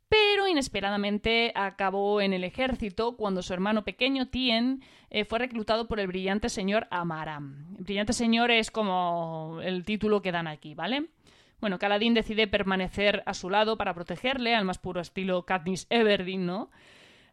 pero 0.08 0.46
inesperadamente 0.46 1.52
acabó 1.54 2.20
en 2.20 2.32
el 2.34 2.44
ejército 2.44 3.16
cuando 3.16 3.42
su 3.42 3.52
hermano 3.52 3.84
pequeño, 3.84 4.28
Tien, 4.28 4.82
eh, 5.10 5.24
fue 5.24 5.38
reclutado 5.38 5.88
por 5.88 5.98
el 5.98 6.06
brillante 6.06 6.48
señor 6.48 6.86
Amaram. 6.90 7.74
El 7.78 7.84
brillante 7.84 8.12
señor 8.12 8.50
es 8.50 8.70
como 8.70 9.60
el 9.62 9.84
título 9.84 10.22
que 10.22 10.32
dan 10.32 10.46
aquí, 10.46 10.74
¿vale? 10.74 11.08
Bueno, 11.60 11.78
Caladín 11.78 12.12
decide 12.12 12.46
permanecer 12.46 13.22
a 13.24 13.32
su 13.32 13.48
lado 13.48 13.78
para 13.78 13.94
protegerle, 13.94 14.54
al 14.54 14.66
más 14.66 14.78
puro 14.78 15.00
estilo 15.00 15.46
Katniss 15.46 15.86
Everdeen, 15.88 16.44
¿no? 16.44 16.70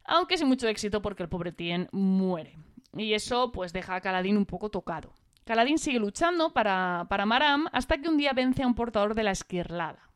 Aunque 0.05 0.37
sin 0.37 0.47
mucho 0.47 0.67
éxito 0.67 1.01
porque 1.01 1.23
el 1.23 1.29
pobre 1.29 1.51
Tien 1.51 1.89
muere. 1.91 2.55
Y 2.95 3.13
eso 3.13 3.51
pues 3.51 3.73
deja 3.73 3.95
a 3.95 4.01
Caladín 4.01 4.37
un 4.37 4.45
poco 4.45 4.69
tocado. 4.69 5.13
Caladín 5.45 5.77
sigue 5.77 5.99
luchando 5.99 6.53
para, 6.53 7.05
para 7.09 7.25
Maram 7.25 7.67
hasta 7.71 7.97
que 7.97 8.09
un 8.09 8.17
día 8.17 8.33
vence 8.33 8.63
a 8.63 8.67
un 8.67 8.75
portador 8.75 9.15
de 9.15 9.23
la 9.23 9.31
esquirlada. 9.31 10.11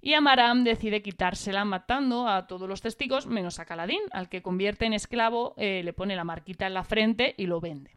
Y 0.00 0.14
Amaram 0.14 0.62
decide 0.62 1.02
quitársela 1.02 1.64
matando 1.64 2.28
a 2.28 2.46
todos 2.46 2.68
los 2.68 2.82
testigos 2.82 3.26
menos 3.26 3.58
a 3.58 3.64
Caladín, 3.64 4.02
al 4.12 4.28
que 4.28 4.42
convierte 4.42 4.86
en 4.86 4.92
esclavo, 4.92 5.54
eh, 5.56 5.82
le 5.84 5.92
pone 5.92 6.14
la 6.14 6.24
marquita 6.24 6.66
en 6.66 6.74
la 6.74 6.84
frente 6.84 7.34
y 7.36 7.46
lo 7.46 7.60
vende. 7.60 7.90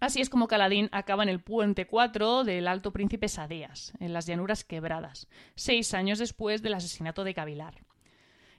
Así 0.00 0.20
es 0.20 0.28
como 0.30 0.46
Caladín 0.46 0.88
acaba 0.92 1.22
en 1.22 1.28
el 1.28 1.40
puente 1.40 1.86
4 1.86 2.44
del 2.44 2.68
Alto 2.68 2.92
Príncipe 2.92 3.28
Sadeas, 3.28 3.94
en 3.98 4.12
las 4.12 4.26
llanuras 4.26 4.64
quebradas, 4.64 5.28
seis 5.54 5.94
años 5.94 6.18
después 6.18 6.62
del 6.62 6.74
asesinato 6.74 7.24
de 7.24 7.34
Cavilar. 7.34 7.87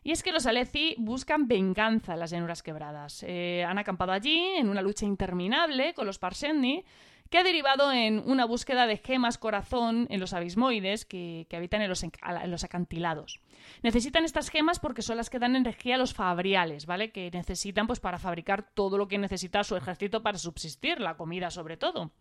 Y 0.04 0.12
es 0.12 0.24
que 0.24 0.32
los 0.32 0.46
Aleci 0.46 0.96
buscan 0.98 1.48
venganza 1.48 2.14
en 2.14 2.20
las 2.20 2.32
llanuras 2.32 2.64
quebradas. 2.64 3.24
Eh, 3.28 3.66
han 3.68 3.78
acampado 3.78 4.12
allí 4.12 4.40
en 4.58 4.70
una 4.70 4.82
lucha 4.82 5.06
interminable 5.06 5.94
con 5.94 6.06
los 6.06 6.20
Parsendi, 6.20 6.84
que 7.30 7.38
ha 7.38 7.44
derivado 7.44 7.92
en 7.92 8.24
una 8.26 8.46
búsqueda 8.46 8.88
de 8.88 8.98
gemas 8.98 9.38
corazón 9.38 10.08
en 10.10 10.20
los 10.20 10.34
abismoides 10.34 11.06
que, 11.06 11.46
habitan 11.54 11.82
en 11.82 11.90
los, 11.90 12.64
acantilados. 12.64 13.40
Necesitan 13.84 14.26
estas 14.26 14.50
gemas 14.50 14.80
porque 14.80 15.04
son 15.04 15.18
las 15.18 15.30
que 15.30 15.38
dan 15.38 15.56
energía 15.56 15.96
a 15.96 15.98
los 16.00 16.14
fabriales, 16.14 16.88
¿vale? 16.88 17.12
Que 17.12 17.30
necesitan 17.32 17.86
pues 17.86 18.00
para 18.00 18.18
fabricar 18.18 18.64
todo 18.74 18.98
lo 18.98 19.08
que 19.08 19.20
necesita 19.20 19.64
su 19.64 19.76
ejército 19.76 20.24
para 20.24 20.40
subsistir, 20.40 21.00
la 21.00 21.18
comida 21.18 21.52
sobre 21.52 21.78
todo. 21.78 22.12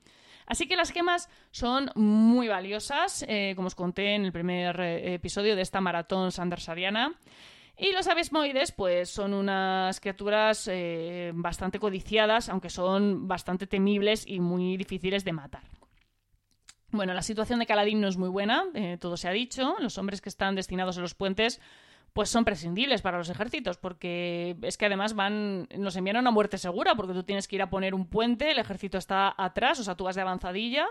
Así 0.45 0.67
que 0.67 0.77
las 0.77 0.93
gemas 0.93 1.29
son 1.53 1.91
muy 1.95 2.49
valiosas, 2.49 3.25
eh, 3.29 3.53
como 3.57 3.69
os 3.69 3.75
conté 3.75 4.15
en 4.15 4.25
el 4.25 4.33
primer 4.33 4.79
eh, 4.81 5.15
episodio 5.15 5.57
de 5.57 5.63
esta 5.63 5.81
maratón 5.81 6.33
sandersariana. 6.33 7.15
Y 7.79 7.93
los 7.93 8.09
abismoides, 8.09 8.73
pues 8.73 9.09
son 9.09 9.33
unas 9.33 10.01
criaturas 10.01 10.69
eh, 10.71 11.31
bastante 11.35 11.79
codiciadas, 11.79 12.49
aunque 12.49 12.71
son 12.71 13.29
bastante 13.29 13.69
temibles 13.69 14.27
y 14.27 14.41
muy 14.41 14.77
difíciles 14.77 15.25
de 15.25 15.33
matar. 15.33 15.63
Bueno, 16.91 17.15
la 17.15 17.23
situación 17.23 17.61
de 17.61 17.67
Caladín 17.67 18.01
no 18.01 18.09
es 18.09 18.17
muy 18.17 18.31
buena, 18.31 18.65
eh, 18.75 18.97
todo 18.99 19.17
se 19.17 19.29
ha 19.29 19.33
dicho. 19.33 19.77
Los 19.79 19.97
hombres 19.97 20.21
que 20.21 20.29
están 20.29 20.57
destinados 20.57 20.99
a 20.99 21.01
los 21.01 21.15
puentes 21.15 21.61
pues 22.13 22.31
son 22.31 22.45
prescindibles 22.45 23.01
para 23.01 23.19
los 23.19 23.29
ejércitos, 23.29 23.77
porque 23.77 24.57
es 24.63 24.77
que 24.77 24.87
además 24.87 25.15
van, 25.15 25.69
nos 25.77 25.95
envían 25.95 26.17
a 26.17 26.21
una 26.21 26.31
muerte 26.33 26.59
segura, 26.59 26.97
porque 26.97 27.13
tú 27.13 27.23
tienes 27.23 27.47
que 27.47 27.57
ir 27.57 27.63
a 27.63 27.71
poner 27.71 27.95
un 27.95 28.07
puente, 28.07 28.51
el 28.51 28.59
ejército 28.59 28.99
está 28.99 29.33
atrás, 29.37 29.79
o 29.79 29.85
sea, 29.85 29.95
tú 29.95 30.05
vas 30.05 30.17
de 30.17 30.23
avanzadilla, 30.23 30.87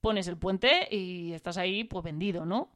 pones 0.00 0.28
el 0.28 0.36
puente 0.36 0.86
y 0.94 1.32
estás 1.32 1.56
ahí 1.56 1.82
pues 1.82 2.04
vendido, 2.04 2.44
¿no? 2.44 2.68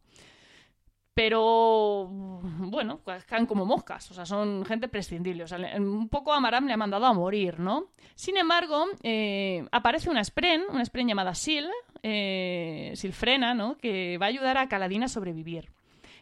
Pero 1.15 2.09
bueno, 2.11 3.01
caen 3.27 3.47
como 3.47 3.65
moscas, 3.65 4.11
o 4.11 4.15
sea, 4.15 4.27
son 4.27 4.65
gente 4.65 4.89
prescindible. 4.89 5.45
O 5.45 5.47
sea, 5.47 5.59
un 5.79 6.09
poco 6.09 6.33
a 6.33 6.41
le 6.41 6.73
ha 6.73 6.77
mandado 6.77 7.07
a 7.07 7.13
morir, 7.13 7.61
¿no? 7.61 7.87
Sin 8.17 8.37
embargo, 8.37 8.87
eh, 9.03 9.67
aparece 9.71 10.11
una 10.11 10.25
Spren, 10.25 10.65
una 10.71 10.85
Spren 10.85 11.07
llamada 11.07 11.35
Sil, 11.39 11.71
eh, 12.03 12.93
Silfrena, 12.97 13.55
¿no? 13.55 13.79
Que 13.79 14.19
va 14.19 14.27
a 14.27 14.29
ayudar 14.29 14.59
a 14.59 14.69
Caladín 14.69 15.05
a 15.05 15.09
sobrevivir. 15.09 15.71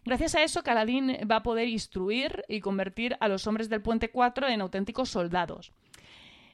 Gracias 0.05 0.35
a 0.35 0.43
eso, 0.43 0.63
Caladín 0.63 1.17
va 1.31 1.37
a 1.37 1.43
poder 1.43 1.69
instruir 1.69 2.45
y 2.49 2.61
convertir 2.61 3.17
a 3.21 3.29
los 3.29 3.47
hombres 3.47 3.69
del 3.71 3.83
Puente 3.83 4.11
4 4.11 4.49
en 4.49 4.61
auténticos 4.61 5.09
soldados 5.09 5.73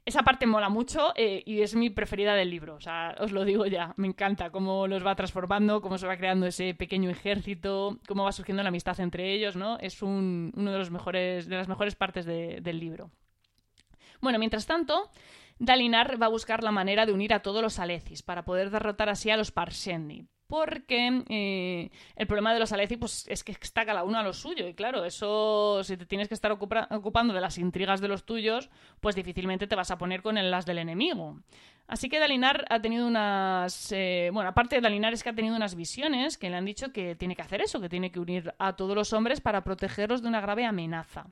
esa 0.08 0.22
parte 0.22 0.46
mola 0.46 0.70
mucho 0.70 1.12
eh, 1.14 1.42
y 1.44 1.60
es 1.60 1.74
mi 1.74 1.90
preferida 1.90 2.34
del 2.34 2.48
libro. 2.48 2.76
O 2.76 2.80
sea, 2.80 3.14
os 3.20 3.30
lo 3.30 3.44
digo 3.44 3.66
ya, 3.66 3.92
me 3.96 4.06
encanta 4.06 4.48
cómo 4.48 4.86
los 4.86 5.06
va 5.06 5.14
transformando, 5.14 5.82
cómo 5.82 5.98
se 5.98 6.06
va 6.06 6.16
creando 6.16 6.46
ese 6.46 6.72
pequeño 6.72 7.10
ejército, 7.10 7.98
cómo 8.08 8.24
va 8.24 8.32
surgiendo 8.32 8.62
la 8.62 8.70
amistad 8.70 8.98
entre 9.00 9.34
ellos, 9.34 9.54
¿no? 9.54 9.78
Es 9.78 10.00
un, 10.00 10.50
uno 10.56 10.72
de, 10.72 10.78
los 10.78 10.90
mejores, 10.90 11.46
de 11.46 11.56
las 11.56 11.68
mejores 11.68 11.94
partes 11.94 12.24
del 12.24 12.80
libro. 12.80 13.10
Bueno, 14.22 14.38
mientras 14.38 14.64
tanto, 14.64 15.10
Dalinar 15.58 16.20
va 16.20 16.26
a 16.26 16.30
buscar 16.30 16.64
la 16.64 16.72
manera 16.72 17.04
de 17.04 17.12
unir 17.12 17.34
a 17.34 17.42
todos 17.42 17.60
los 17.60 17.78
Alecis 17.78 18.22
para 18.22 18.46
poder 18.46 18.70
derrotar 18.70 19.10
así 19.10 19.28
a 19.28 19.36
los 19.36 19.52
Parshendi 19.52 20.26
porque 20.48 21.22
eh, 21.28 21.90
el 22.16 22.26
problema 22.26 22.54
de 22.54 22.60
los 22.60 22.72
Aleci 22.72 22.96
pues, 22.96 23.26
es 23.28 23.44
que 23.44 23.52
está 23.52 23.84
cada 23.84 24.02
uno 24.02 24.18
a 24.18 24.22
lo 24.22 24.32
suyo. 24.32 24.66
Y 24.66 24.74
claro, 24.74 25.04
eso, 25.04 25.84
si 25.84 25.96
te 25.96 26.06
tienes 26.06 26.26
que 26.28 26.34
estar 26.34 26.50
ocupando 26.50 27.34
de 27.34 27.40
las 27.40 27.58
intrigas 27.58 28.00
de 28.00 28.08
los 28.08 28.24
tuyos, 28.24 28.70
pues 29.00 29.14
difícilmente 29.14 29.66
te 29.66 29.76
vas 29.76 29.90
a 29.90 29.98
poner 29.98 30.22
con 30.22 30.34
las 30.50 30.66
del 30.66 30.78
enemigo. 30.78 31.38
Así 31.86 32.08
que 32.08 32.18
Dalinar 32.18 32.64
ha 32.68 32.80
tenido 32.80 33.06
unas. 33.06 33.92
Eh, 33.92 34.30
bueno, 34.32 34.50
aparte 34.50 34.76
de 34.76 34.82
Dalinar 34.82 35.12
es 35.12 35.22
que 35.22 35.30
ha 35.30 35.34
tenido 35.34 35.54
unas 35.54 35.74
visiones 35.74 36.36
que 36.36 36.50
le 36.50 36.56
han 36.56 36.64
dicho 36.64 36.92
que 36.92 37.14
tiene 37.14 37.36
que 37.36 37.42
hacer 37.42 37.60
eso, 37.60 37.80
que 37.80 37.88
tiene 37.88 38.10
que 38.10 38.20
unir 38.20 38.54
a 38.58 38.74
todos 38.74 38.94
los 38.94 39.12
hombres 39.12 39.40
para 39.40 39.64
protegerlos 39.64 40.22
de 40.22 40.28
una 40.28 40.40
grave 40.40 40.64
amenaza. 40.64 41.26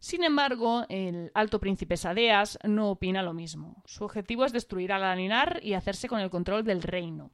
Sin 0.00 0.24
embargo, 0.24 0.86
el 0.88 1.30
alto 1.34 1.60
príncipe 1.60 1.96
Sadeas 1.96 2.58
no 2.64 2.90
opina 2.90 3.22
lo 3.22 3.34
mismo. 3.34 3.82
Su 3.84 4.04
objetivo 4.04 4.44
es 4.44 4.52
destruir 4.52 4.92
a 4.92 4.98
Dalinar 4.98 5.60
y 5.62 5.74
hacerse 5.74 6.08
con 6.08 6.20
el 6.20 6.30
control 6.30 6.64
del 6.64 6.82
reino. 6.82 7.30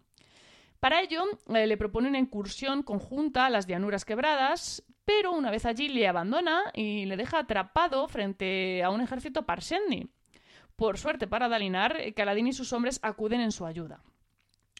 Para 0.86 1.00
ello, 1.00 1.24
eh, 1.48 1.66
le 1.66 1.76
propone 1.76 2.06
una 2.06 2.20
incursión 2.20 2.84
conjunta 2.84 3.44
a 3.44 3.50
las 3.50 3.66
llanuras 3.66 4.04
quebradas, 4.04 4.84
pero 5.04 5.32
una 5.32 5.50
vez 5.50 5.66
allí 5.66 5.88
le 5.88 6.06
abandona 6.06 6.62
y 6.74 7.06
le 7.06 7.16
deja 7.16 7.40
atrapado 7.40 8.06
frente 8.06 8.84
a 8.84 8.90
un 8.90 9.00
ejército 9.00 9.44
parsendi. 9.44 10.08
Por 10.76 10.96
suerte 10.96 11.26
para 11.26 11.48
Dalinar, 11.48 11.96
Caladín 12.14 12.46
y 12.46 12.52
sus 12.52 12.72
hombres 12.72 13.00
acuden 13.02 13.40
en 13.40 13.50
su 13.50 13.66
ayuda. 13.66 14.04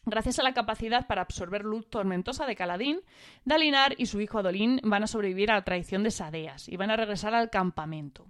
Gracias 0.05 0.39
a 0.39 0.43
la 0.43 0.53
capacidad 0.53 1.07
para 1.07 1.23
absorber 1.23 1.65
luz 1.65 1.89
tormentosa 1.89 2.45
de 2.45 2.55
Caladín, 2.55 3.01
Dalinar 3.43 3.93
y 3.97 4.05
su 4.05 4.21
hijo 4.21 4.39
Adolín 4.39 4.79
van 4.85 5.03
a 5.03 5.07
sobrevivir 5.07 5.51
a 5.51 5.55
la 5.55 5.65
traición 5.65 6.03
de 6.03 6.11
Sadeas 6.11 6.69
y 6.69 6.77
van 6.77 6.89
a 6.89 6.95
regresar 6.95 7.35
al 7.35 7.49
campamento. 7.49 8.27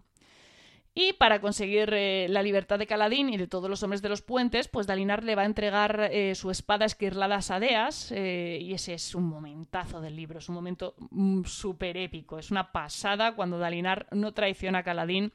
Y 1.00 1.14
para 1.14 1.42
conseguir 1.42 1.92
eh, 1.94 2.26
la 2.28 2.42
libertad 2.42 2.80
de 2.80 2.88
Caladín 2.88 3.30
y 3.30 3.38
de 3.38 3.46
todos 3.46 3.70
los 3.70 3.84
hombres 3.84 4.02
de 4.02 4.10
los 4.10 4.24
puentes, 4.24 4.68
pues 4.68 4.88
Dalinar 4.88 5.24
le 5.24 5.36
va 5.36 5.44
a 5.44 5.46
entregar 5.46 6.10
eh, 6.12 6.34
su 6.34 6.50
espada 6.50 6.86
esquirlada 6.86 7.36
a 7.36 7.42
Sadeas, 7.44 8.12
eh, 8.12 8.58
y 8.60 8.74
ese 8.74 8.96
es 8.96 9.14
un 9.14 9.26
momentazo 9.26 10.02
del 10.02 10.16
libro, 10.16 10.40
es 10.40 10.50
un 10.50 10.56
momento 10.56 10.96
mm, 11.12 11.44
súper 11.44 11.98
épico, 11.98 12.40
es 12.40 12.50
una 12.50 12.72
pasada 12.72 13.36
cuando 13.36 13.60
Dalinar 13.60 14.08
no 14.10 14.34
traiciona 14.34 14.80
a 14.80 14.84
Caladín 14.84 15.32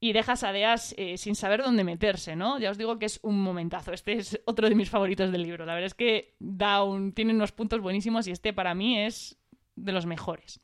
y 0.00 0.14
deja 0.14 0.32
a 0.32 0.36
Sadeas 0.36 0.96
sin 1.14 1.36
saber 1.36 1.62
dónde 1.62 1.84
meterse, 1.84 2.34
¿no? 2.34 2.58
Ya 2.58 2.72
os 2.72 2.76
digo 2.76 2.98
que 2.98 3.06
es 3.06 3.20
un 3.22 3.40
momentazo, 3.40 3.92
este 3.92 4.14
es 4.14 4.40
otro 4.46 4.68
de 4.68 4.74
mis 4.74 4.90
favoritos 4.90 5.30
del 5.30 5.44
libro, 5.44 5.64
la 5.64 5.74
verdad 5.74 5.86
es 5.86 5.94
que 5.94 6.34
da 6.40 6.82
un, 6.82 7.12
tiene 7.12 7.32
unos 7.34 7.52
puntos 7.52 7.80
buenísimos 7.80 8.26
y 8.26 8.32
este 8.32 8.52
para 8.52 8.74
mí 8.74 8.98
es 8.98 9.38
de 9.76 9.92
los 9.92 10.06
mejores. 10.06 10.58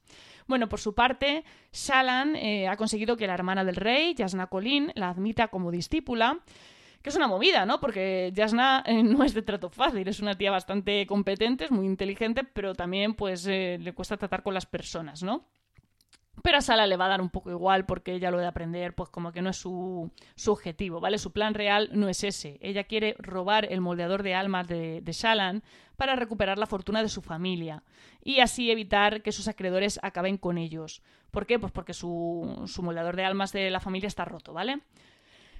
Bueno, 0.50 0.68
por 0.68 0.80
su 0.80 0.96
parte, 0.96 1.44
Shalan 1.72 2.34
eh, 2.34 2.66
ha 2.66 2.76
conseguido 2.76 3.16
que 3.16 3.28
la 3.28 3.34
hermana 3.34 3.64
del 3.64 3.76
rey, 3.76 4.14
Yasna 4.14 4.48
Colin, 4.48 4.90
la 4.96 5.10
admita 5.10 5.46
como 5.46 5.70
discípula 5.70 6.40
que 7.02 7.08
es 7.08 7.14
una 7.16 7.28
movida, 7.28 7.64
¿no? 7.64 7.78
Porque 7.80 8.32
Yasna 8.34 8.82
eh, 8.84 9.00
no 9.04 9.22
es 9.22 9.32
de 9.32 9.42
trato 9.42 9.70
fácil, 9.70 10.08
es 10.08 10.18
una 10.18 10.34
tía 10.34 10.50
bastante 10.50 11.06
competente, 11.06 11.66
es 11.66 11.70
muy 11.70 11.86
inteligente, 11.86 12.42
pero 12.42 12.74
también 12.74 13.14
pues 13.14 13.46
eh, 13.46 13.78
le 13.80 13.92
cuesta 13.94 14.16
tratar 14.16 14.42
con 14.42 14.52
las 14.52 14.66
personas, 14.66 15.22
¿no? 15.22 15.46
Pero 16.42 16.58
a 16.58 16.60
Sala 16.60 16.86
le 16.86 16.96
va 16.96 17.06
a 17.06 17.08
dar 17.08 17.20
un 17.20 17.30
poco 17.30 17.50
igual 17.50 17.86
porque 17.86 18.14
ella 18.14 18.30
lo 18.30 18.38
de 18.38 18.46
aprender, 18.46 18.94
pues 18.94 19.10
como 19.10 19.32
que 19.32 19.42
no 19.42 19.50
es 19.50 19.56
su, 19.56 20.10
su 20.36 20.52
objetivo, 20.52 21.00
¿vale? 21.00 21.18
Su 21.18 21.32
plan 21.32 21.54
real 21.54 21.90
no 21.92 22.08
es 22.08 22.24
ese. 22.24 22.58
Ella 22.60 22.84
quiere 22.84 23.14
robar 23.18 23.70
el 23.70 23.80
moldeador 23.80 24.22
de 24.22 24.34
almas 24.34 24.68
de, 24.68 25.00
de 25.02 25.12
Shalan 25.12 25.62
para 25.96 26.16
recuperar 26.16 26.58
la 26.58 26.66
fortuna 26.66 27.02
de 27.02 27.08
su 27.08 27.20
familia 27.20 27.82
y 28.22 28.40
así 28.40 28.70
evitar 28.70 29.22
que 29.22 29.32
sus 29.32 29.48
acreedores 29.48 30.00
acaben 30.02 30.38
con 30.38 30.56
ellos. 30.56 31.02
¿Por 31.30 31.46
qué? 31.46 31.58
Pues 31.58 31.72
porque 31.72 31.92
su, 31.92 32.62
su 32.66 32.82
moldeador 32.82 33.16
de 33.16 33.24
almas 33.24 33.52
de 33.52 33.70
la 33.70 33.80
familia 33.80 34.08
está 34.08 34.24
roto, 34.24 34.52
¿vale? 34.52 34.80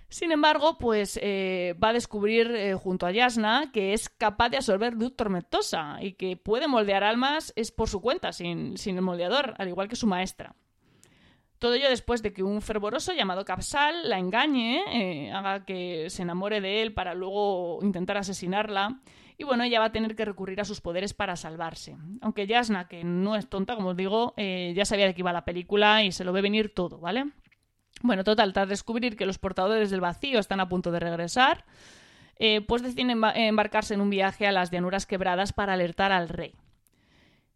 Sin 0.08 0.32
embargo, 0.32 0.76
pues 0.76 1.20
eh, 1.22 1.76
va 1.82 1.90
a 1.90 1.92
descubrir 1.92 2.50
eh, 2.50 2.74
junto 2.74 3.06
a 3.06 3.12
Yasna 3.12 3.70
que 3.72 3.92
es 3.92 4.08
capaz 4.08 4.48
de 4.48 4.56
absorber 4.56 4.94
luz 4.94 5.14
tormentosa 5.14 5.98
y 6.00 6.14
que 6.14 6.36
puede 6.36 6.66
moldear 6.66 7.04
almas 7.04 7.52
es 7.54 7.70
por 7.70 7.88
su 7.88 8.00
cuenta, 8.00 8.32
sin, 8.32 8.76
sin 8.76 8.96
el 8.96 9.02
moldeador, 9.02 9.54
al 9.56 9.68
igual 9.68 9.88
que 9.88 9.94
su 9.94 10.08
maestra. 10.08 10.56
Todo 11.60 11.74
ello 11.74 11.90
después 11.90 12.22
de 12.22 12.32
que 12.32 12.42
un 12.42 12.62
fervoroso 12.62 13.12
llamado 13.12 13.44
Capsal 13.44 14.08
la 14.08 14.18
engañe, 14.18 14.80
eh, 14.90 15.30
haga 15.30 15.66
que 15.66 16.08
se 16.08 16.22
enamore 16.22 16.62
de 16.62 16.80
él 16.80 16.94
para 16.94 17.12
luego 17.12 17.80
intentar 17.82 18.16
asesinarla. 18.16 18.98
Y 19.36 19.44
bueno, 19.44 19.62
ella 19.64 19.78
va 19.78 19.86
a 19.86 19.92
tener 19.92 20.16
que 20.16 20.24
recurrir 20.24 20.58
a 20.62 20.64
sus 20.64 20.80
poderes 20.80 21.12
para 21.12 21.36
salvarse. 21.36 21.98
Aunque 22.22 22.46
Yasna, 22.46 22.88
que 22.88 23.04
no 23.04 23.36
es 23.36 23.46
tonta, 23.46 23.76
como 23.76 23.90
os 23.90 23.96
digo, 23.96 24.32
eh, 24.38 24.72
ya 24.74 24.86
sabía 24.86 25.04
de 25.04 25.12
qué 25.12 25.20
iba 25.20 25.34
la 25.34 25.44
película 25.44 26.02
y 26.02 26.12
se 26.12 26.24
lo 26.24 26.32
ve 26.32 26.40
venir 26.40 26.72
todo, 26.74 26.98
¿vale? 26.98 27.26
Bueno, 28.02 28.24
total, 28.24 28.54
tras 28.54 28.68
descubrir 28.70 29.14
que 29.14 29.26
los 29.26 29.38
portadores 29.38 29.90
del 29.90 30.00
vacío 30.00 30.38
están 30.38 30.60
a 30.60 30.68
punto 30.70 30.90
de 30.90 31.00
regresar, 31.00 31.66
eh, 32.38 32.62
pues 32.62 32.82
deciden 32.82 33.22
embarcarse 33.34 33.92
en 33.92 34.00
un 34.00 34.08
viaje 34.08 34.46
a 34.46 34.52
las 34.52 34.70
llanuras 34.70 35.04
quebradas 35.04 35.52
para 35.52 35.74
alertar 35.74 36.10
al 36.10 36.30
rey. 36.30 36.54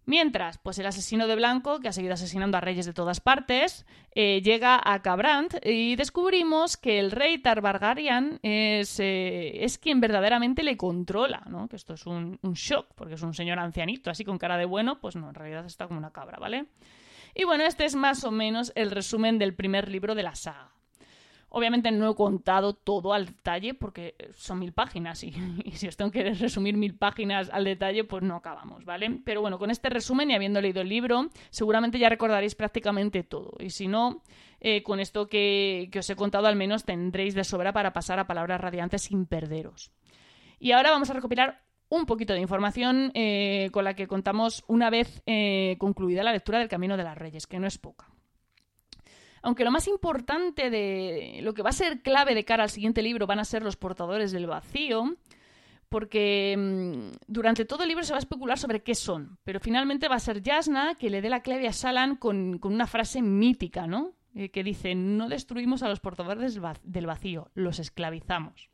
Mientras, 0.07 0.59
pues 0.59 0.79
el 0.79 0.87
asesino 0.87 1.27
de 1.27 1.35
Blanco, 1.35 1.81
que 1.81 1.89
ha 1.89 1.93
seguido 1.93 2.13
asesinando 2.13 2.59
a 2.59 2.61
reyes 2.61 2.85
de 2.85 2.93
todas 2.93 3.21
partes, 3.21 3.87
eh, 4.15 4.43
llega 4.43 4.79
a 4.85 5.01
Cabrant 5.01 5.55
y 5.65 5.97
descubrimos 5.97 6.77
que 6.77 6.99
el 6.99 7.11
rey 7.11 7.39
Tarbargarian 7.39 8.39
es, 8.43 9.01
eh, 9.01 9.65
es 9.65 9.79
quien 9.79 10.01
verdaderamente 10.01 10.63
le 10.63 10.77
controla, 10.77 11.43
¿no? 11.49 11.69
Que 11.69 11.77
esto 11.77 11.95
es 11.95 12.05
un, 12.05 12.39
un, 12.43 12.53
shock, 12.53 12.89
porque 12.95 13.15
es 13.15 13.23
un 13.23 13.33
señor 13.33 13.59
ancianito, 13.59 14.11
así 14.11 14.25
con 14.25 14.37
cara 14.37 14.59
de 14.59 14.67
bueno, 14.67 15.01
pues 15.01 15.17
no, 15.17 15.31
en 15.31 15.35
realidad 15.35 15.65
está 15.65 15.87
como 15.87 15.99
una 15.99 16.13
cabra, 16.13 16.39
¿vale? 16.39 16.67
Y 17.35 17.45
bueno, 17.45 17.65
este 17.65 17.87
es 17.87 17.95
más 17.95 18.25
o 18.25 18.31
menos 18.31 18.73
el 18.75 18.91
resumen 18.91 19.39
del 19.39 19.55
primer 19.55 19.89
libro 19.89 20.15
de 20.15 20.23
la 20.23 20.35
saga. 20.35 20.74
Obviamente 21.57 21.93
no 21.93 22.11
he 22.11 22.15
contado 22.17 22.75
todo 22.75 23.13
al 23.13 23.27
detalle 23.27 23.75
porque 23.75 24.17
son 24.35 24.59
mil 24.59 24.73
páginas 24.73 25.23
y, 25.25 25.33
si 25.75 25.87
os 25.87 25.97
tengo 25.97 26.11
que 26.11 26.35
resumir 26.35 26.77
mil 26.77 26.97
páginas 26.97 27.49
al 27.53 27.63
detalle, 27.63 28.03
pues 28.03 28.25
no 28.25 28.35
acabamos, 28.35 28.85
¿vale? 28.85 29.21
Pero 29.25 29.41
bueno, 29.41 29.57
con 29.57 29.71
este 29.71 29.89
resumen 29.89 30.33
y 30.33 30.35
habiendo 30.35 30.61
leído 30.61 30.81
el 30.81 30.89
libro, 30.89 31.29
seguramente 31.51 32.01
ya 32.01 32.09
recordaréis 32.09 32.57
prácticamente 32.57 33.23
todo. 33.23 33.53
Y 33.61 33.71
si 33.71 33.87
no, 33.87 34.25
eh, 34.59 34.83
con 34.83 34.99
esto 34.99 35.29
que, 35.29 35.89
os 35.97 36.11
he 36.11 36.17
contado, 36.17 36.49
al 36.49 36.57
menos 36.57 36.85
tendréis 36.85 37.37
de 37.37 37.45
sobra 37.45 37.73
para 37.73 37.93
pasar 37.93 38.19
a 38.19 38.27
palabras 38.27 38.61
radiantes 38.61 39.03
sin 39.03 39.25
perderos. 39.25 39.93
Y 40.59 40.73
ahora 40.73 40.91
vamos 40.91 41.09
a 41.11 41.13
recopilar 41.13 41.63
un 41.89 42.05
poquito 42.05 42.33
de 42.33 42.41
información 42.41 43.13
eh, 43.15 43.69
con 43.71 43.85
la 43.85 43.95
que 43.95 44.09
contamos 44.09 44.65
una 44.67 44.91
vez 44.91 45.23
eh, 45.27 45.77
concluida 45.79 46.25
la 46.25 46.33
lectura 46.33 46.59
del 46.59 46.67
Camino 46.69 46.97
de 46.97 47.05
las 47.05 47.17
Reyes, 47.17 47.47
que 47.47 47.61
no 47.61 47.69
es 47.69 47.79
poca. 47.79 48.14
Aunque 49.45 49.65
lo 49.65 49.71
más 49.71 49.87
importante 49.89 50.71
de 50.71 51.41
lo 51.43 51.53
que 51.53 51.63
va 51.63 51.69
a 51.69 51.75
ser 51.75 52.01
clave 52.01 52.35
de 52.35 52.47
cara 52.47 52.63
al 52.63 52.71
siguiente 52.71 53.03
libro 53.03 53.27
van 53.27 53.39
a 53.39 53.45
ser 53.45 53.63
los 53.63 53.77
portadores 53.77 54.33
del 54.33 54.47
vacío, 54.47 55.17
porque 55.91 56.57
mm, 56.57 57.17
durante 57.27 57.67
todo 57.67 57.83
el 57.83 57.91
libro 57.91 58.05
se 58.05 58.15
va 58.15 58.17
a 58.17 58.21
especular 58.21 58.59
sobre 58.59 58.83
qué 58.83 58.95
son, 58.95 59.37
pero 59.45 59.61
finalmente 59.61 60.09
va 60.09 60.15
a 60.15 60.21
ser 60.21 60.43
Jasna 60.43 60.95
que 60.95 61.11
le 61.11 61.21
dé 61.21 61.29
la 61.29 61.43
clave 61.43 61.69
a 61.69 61.75
Salan 61.75 62.17
con, 62.17 62.59
una 62.65 62.87
frase 62.87 63.21
mítica, 63.21 63.87
¿no? 63.87 64.13
Eh, 64.35 64.49
que 64.49 64.65
dice, 64.65 64.95
no 64.95 65.29
destruimos 65.29 65.83
a 65.83 65.89
los 65.91 66.01
portadores 66.01 66.59
del 66.83 67.07
vacío, 67.07 67.51
los 67.53 67.79
esclavizamos. 67.79 68.71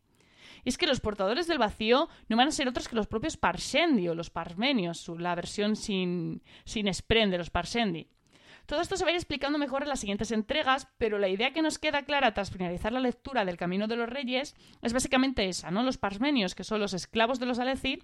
Y 0.63 0.69
es 0.69 0.79
que 0.79 0.87
los 0.87 1.01
portadores 1.01 1.49
del 1.49 1.59
vacío 1.59 2.09
no 2.29 2.37
van 2.37 2.47
a 2.47 2.53
ser 2.53 2.69
otros 2.69 2.87
que 2.87 2.95
los 2.95 3.09
propios 3.09 3.37
Parsendi 3.37 4.07
o 4.09 4.15
los 4.15 4.31
Parmenios, 4.31 5.11
la 5.19 5.35
versión 5.35 5.75
sin, 5.75 6.43
sin 6.65 6.87
de 6.87 7.39
los 7.39 7.51
Parsendi. 7.51 8.07
Todo 8.67 8.81
esto 8.81 8.97
se 8.97 9.05
va 9.05 9.09
a 9.09 9.13
ir 9.13 9.17
explicando 9.17 9.59
mejor 9.59 9.83
en 9.83 9.89
las 9.89 10.01
siguientes 10.01 10.31
entregas, 10.31 10.89
pero 10.99 11.19
la 11.19 11.29
idea 11.29 11.53
que 11.53 11.63
nos 11.63 11.79
queda 11.79 12.03
clara 12.03 12.35
tras 12.35 12.51
finalizar 12.51 12.93
la 12.93 13.01
lectura 13.01 13.45
del 13.45 13.57
Camino 13.57 13.89
de 13.89 13.97
los 13.97 14.09
Reyes 14.09 14.55
es 14.83 14.93
básicamente 14.93 15.49
esa, 15.49 15.71
¿no? 15.71 15.83
Los 15.83 15.99
Parmenios, 15.99 16.55
que 16.55 16.65
son 16.65 16.81
los 16.81 16.95
esclavos 16.95 17.41
de 17.41 17.47
los 17.47 17.59
Aleci, 17.59 18.01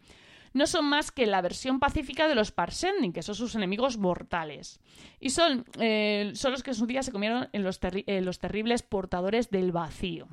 no 0.53 0.67
son 0.67 0.87
más 0.87 1.13
que 1.13 1.27
la 1.27 1.43
versión 1.43 1.81
pacífica 1.81 2.29
de 2.29 2.35
los 2.35 2.51
Parsendi, 2.51 3.13
que 3.13 3.23
son 3.23 3.35
sus 3.35 3.55
enemigos 3.55 3.99
mortales. 3.99 4.81
Y 5.21 5.31
son, 5.31 5.67
eh, 5.79 6.33
son 6.35 6.53
los 6.53 6.63
que 6.63 6.71
en 6.71 6.77
su 6.77 6.87
día 6.87 7.03
se 7.03 7.13
comieron 7.13 7.49
en 7.53 7.63
los, 7.63 7.79
en 7.83 8.25
los 8.25 8.39
terribles 8.39 8.83
portadores 8.83 9.51
del 9.51 9.73
vacío. 9.73 10.29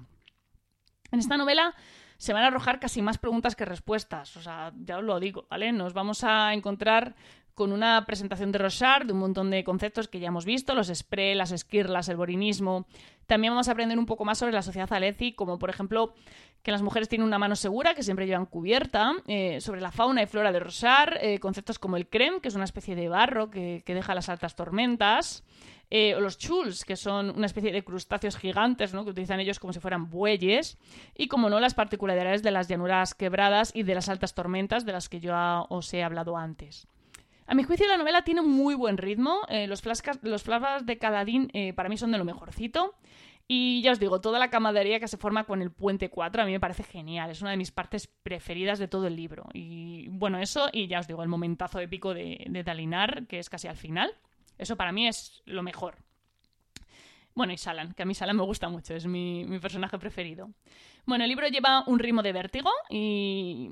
En 1.12 1.20
esta 1.20 1.38
novela 1.38 1.76
se 2.18 2.32
van 2.32 2.44
a 2.44 2.48
arrojar 2.48 2.80
casi 2.80 3.02
más 3.02 3.18
preguntas 3.18 3.56
que 3.56 3.66
respuestas. 3.66 4.38
O 4.38 4.42
sea, 4.42 4.72
ya 4.78 4.98
os 4.98 5.04
lo 5.04 5.20
digo, 5.20 5.46
¿vale? 5.50 5.74
Nos 5.74 5.94
vamos 5.94 6.24
a 6.24 6.54
encontrar 6.54 7.16
con 7.56 7.72
una 7.72 8.06
presentación 8.06 8.52
de 8.52 8.60
Rochard 8.60 9.06
de 9.06 9.14
un 9.14 9.20
montón 9.20 9.50
de 9.52 9.64
conceptos 9.64 10.08
que 10.08 10.20
ya 10.20 10.28
hemos 10.28 10.46
visto, 10.46 10.76
los 10.76 10.88
spray, 10.88 11.36
las 11.36 11.52
esquirlas, 11.52 12.10
el 12.10 12.18
borinismo. 12.18 12.88
También 13.28 13.54
vamos 13.54 13.68
a 13.68 13.72
aprender 13.72 13.98
un 13.98 14.06
poco 14.06 14.26
más 14.26 14.38
sobre 14.38 14.54
la 14.54 14.62
sociedad 14.62 14.92
aleci, 14.92 15.34
como 15.34 15.60
por 15.60 15.70
ejemplo 15.70 16.14
que 16.62 16.72
las 16.72 16.82
mujeres 16.82 17.10
tienen 17.10 17.28
una 17.28 17.38
mano 17.38 17.56
segura, 17.56 17.94
que 17.94 18.04
siempre 18.04 18.26
llevan 18.26 18.46
cubierta, 18.46 19.14
eh, 19.28 19.60
sobre 19.60 19.82
la 19.82 19.92
fauna 19.92 20.24
y 20.24 20.28
flora 20.28 20.52
de 20.52 20.60
Rochard, 20.60 21.18
eh, 21.22 21.40
conceptos 21.40 21.78
como 21.78 21.98
el 21.98 22.08
creme, 22.08 22.40
que 22.40 22.48
es 22.48 22.56
una 22.56 22.64
especie 22.64 22.96
de 22.96 23.10
barro 23.10 23.50
que, 23.50 23.84
que 23.86 23.94
deja 23.94 24.16
las 24.16 24.30
altas 24.30 24.56
tormentas, 24.56 25.44
eh, 25.96 26.16
o 26.16 26.22
los 26.22 26.38
chuls, 26.38 26.86
que 26.86 26.96
son 26.96 27.30
una 27.32 27.46
especie 27.46 27.72
de 27.72 27.84
crustáceos 27.84 28.38
gigantes, 28.38 28.94
¿no? 28.94 29.04
que 29.04 29.12
utilizan 29.12 29.40
ellos 29.40 29.60
como 29.60 29.74
si 29.74 29.80
fueran 29.80 30.10
bueyes, 30.10 30.78
y 31.16 31.28
como 31.28 31.50
no, 31.50 31.60
las 31.60 31.76
particularidades 31.76 32.42
de 32.42 32.52
las 32.52 32.68
llanuras 32.68 33.14
quebradas 33.14 33.72
y 33.76 33.84
de 33.84 33.94
las 33.94 34.10
altas 34.10 34.34
tormentas 34.34 34.86
de 34.86 34.94
las 34.94 35.08
que 35.10 35.20
yo 35.20 35.36
os 35.70 35.94
he 35.94 36.02
hablado 36.02 36.36
antes. 36.38 36.88
A 37.46 37.56
mi 37.56 37.64
juicio 37.64 37.88
la 37.88 37.98
novela 37.98 38.24
tiene 38.24 38.42
un 38.42 38.52
muy 38.52 38.76
buen 38.76 38.98
ritmo, 38.98 39.42
eh, 39.50 39.68
los, 39.68 39.82
flascas, 39.82 40.20
los 40.22 40.44
flashbacks 40.44 40.86
de 40.86 40.98
Caladín 40.98 41.50
eh, 41.54 41.74
para 41.74 41.90
mí 41.90 41.98
son 41.98 42.12
de 42.12 42.18
lo 42.18 42.26
mejorcito, 42.26 42.96
y 43.48 43.82
ya 43.82 43.92
os 43.92 44.00
digo, 44.00 44.22
toda 44.22 44.40
la 44.40 44.50
camaradería 44.50 45.00
que 45.00 45.08
se 45.08 45.18
forma 45.18 45.44
con 45.44 45.62
el 45.62 45.70
Puente 45.70 46.10
4 46.10 46.42
a 46.42 46.46
mí 46.46 46.54
me 46.54 46.60
parece 46.60 46.84
genial, 46.84 47.30
es 47.30 47.42
una 47.42 47.52
de 47.52 47.58
mis 47.58 47.72
partes 47.72 48.08
preferidas 48.08 48.80
de 48.80 48.88
todo 48.88 49.08
el 49.08 49.16
libro. 49.18 49.46
Y 49.54 50.08
bueno, 50.10 50.40
eso, 50.40 50.70
y 50.72 50.88
ya 50.88 51.00
os 51.00 51.08
digo, 51.08 51.22
el 51.22 51.30
momentazo 51.30 51.80
épico 51.80 52.14
de, 52.14 52.46
de 52.50 52.64
Dalinar, 52.64 53.28
que 53.28 53.40
es 53.40 53.50
casi 53.50 53.68
al 53.68 53.76
final. 53.76 54.14
Eso 54.58 54.78
para 54.78 54.94
mí 54.94 55.08
es 55.08 55.42
lo 55.46 55.62
mejor. 55.62 55.98
Bueno, 57.36 57.54
y 57.54 57.58
Salan, 57.58 57.94
que 57.94 58.04
a 58.04 58.06
mí 58.06 58.14
Salan 58.14 58.38
me 58.38 58.44
gusta 58.44 58.70
mucho, 58.70 58.94
es 58.94 59.08
mi, 59.08 59.46
personaje 59.60 59.98
preferido. 59.98 60.52
Bueno, 61.06 61.24
el 61.24 61.30
libro 61.30 61.48
lleva 61.48 61.84
un 61.88 62.00
ritmo 62.00 62.22
de 62.22 62.32
vértigo 62.32 62.70
y 62.90 63.72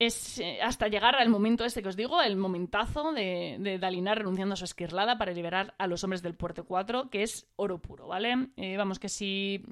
es 0.00 0.38
eh, 0.38 0.60
hasta 0.62 0.88
llegar 0.88 1.14
al 1.14 1.28
momento 1.28 1.64
este 1.64 1.82
que 1.82 1.90
os 1.90 1.96
digo, 1.96 2.22
el 2.22 2.36
momentazo 2.36 3.12
de, 3.12 3.78
Dalinar 3.78 4.18
renunciando 4.18 4.54
a 4.54 4.56
su 4.56 4.64
esquirlada 4.64 5.18
para 5.18 5.32
liberar 5.32 5.74
a 5.78 5.86
los 5.86 6.02
hombres 6.02 6.22
del 6.22 6.34
Puerto 6.34 6.64
4, 6.64 7.10
que 7.10 7.22
es 7.22 7.46
oro 7.56 7.80
puro, 7.80 8.08
¿vale? 8.08 8.48
Eh, 8.56 8.78
vamos, 8.78 8.98
que 8.98 9.10
si 9.10 9.62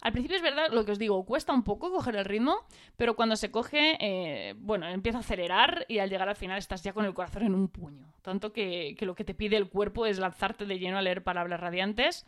al 0.00 0.12
principio 0.12 0.36
es 0.36 0.42
verdad, 0.42 0.68
lo 0.70 0.84
que 0.84 0.92
os 0.92 1.00
digo, 1.00 1.24
cuesta 1.24 1.52
un 1.52 1.64
poco 1.64 1.90
coger 1.90 2.14
el 2.14 2.24
ritmo, 2.24 2.58
pero 2.96 3.16
cuando 3.16 3.34
se 3.34 3.50
coge, 3.50 3.96
eh, 4.00 4.54
bueno, 4.56 4.86
empieza 4.88 5.18
a 5.18 5.22
acelerar 5.22 5.84
y 5.88 5.98
al 5.98 6.10
llegar 6.10 6.28
al 6.28 6.36
final 6.36 6.58
estás 6.58 6.84
ya 6.84 6.92
con 6.92 7.04
el 7.04 7.12
corazón 7.12 7.42
en 7.42 7.54
un 7.54 7.66
puño. 7.66 8.14
Tanto 8.22 8.52
que, 8.52 8.96
lo 9.00 9.16
que 9.16 9.24
te 9.24 9.34
pide 9.34 9.56
el 9.56 9.68
cuerpo 9.68 10.06
es 10.06 10.20
lanzarte 10.20 10.64
de 10.64 10.78
lleno 10.78 10.96
a 10.96 11.02
leer 11.02 11.24
palabras 11.24 11.58
radiantes. 11.58 12.24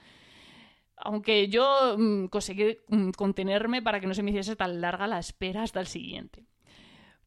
Aunque 0.96 1.48
yo 1.48 1.96
mm, 1.96 2.26
conseguí 2.26 2.78
mm, 2.88 3.10
contenerme 3.10 3.80
para 3.80 4.00
que 4.00 4.08
no 4.08 4.14
se 4.14 4.24
me 4.24 4.30
hiciese 4.30 4.56
tan 4.56 4.80
larga 4.80 5.06
la 5.06 5.20
espera 5.20 5.62
hasta 5.62 5.78
el 5.78 5.86
siguiente. 5.86 6.44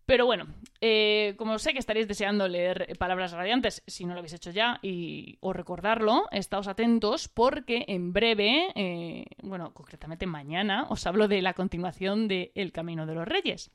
Pero 0.08 0.26
bueno, 0.26 0.48
eh, 0.80 1.36
como 1.38 1.60
sé 1.60 1.74
que 1.74 1.80
estaréis 1.80 2.08
deseando 2.08 2.48
leer 2.48 2.96
Palabras 2.98 3.34
Radiantes, 3.34 3.84
si 3.88 4.06
no 4.06 4.14
lo 4.14 4.20
habéis 4.20 4.36
hecho 4.36 4.52
ya, 4.52 4.80
y, 4.82 5.38
o 5.42 5.52
recordarlo, 5.52 6.30
estáos 6.32 6.70
atentos 6.70 7.28
porque 7.28 7.84
en 7.90 8.14
breve, 8.14 8.70
eh, 8.76 9.26
bueno, 9.44 9.74
concretamente 9.74 10.26
mañana, 10.26 10.88
os 10.90 11.06
hablo 11.06 11.28
de 11.28 11.42
la 11.42 11.56
continuación 11.56 12.30
de 12.30 12.54
El 12.56 12.72
Camino 12.72 13.06
de 13.06 13.16
los 13.16 13.28
Reyes. 13.28 13.70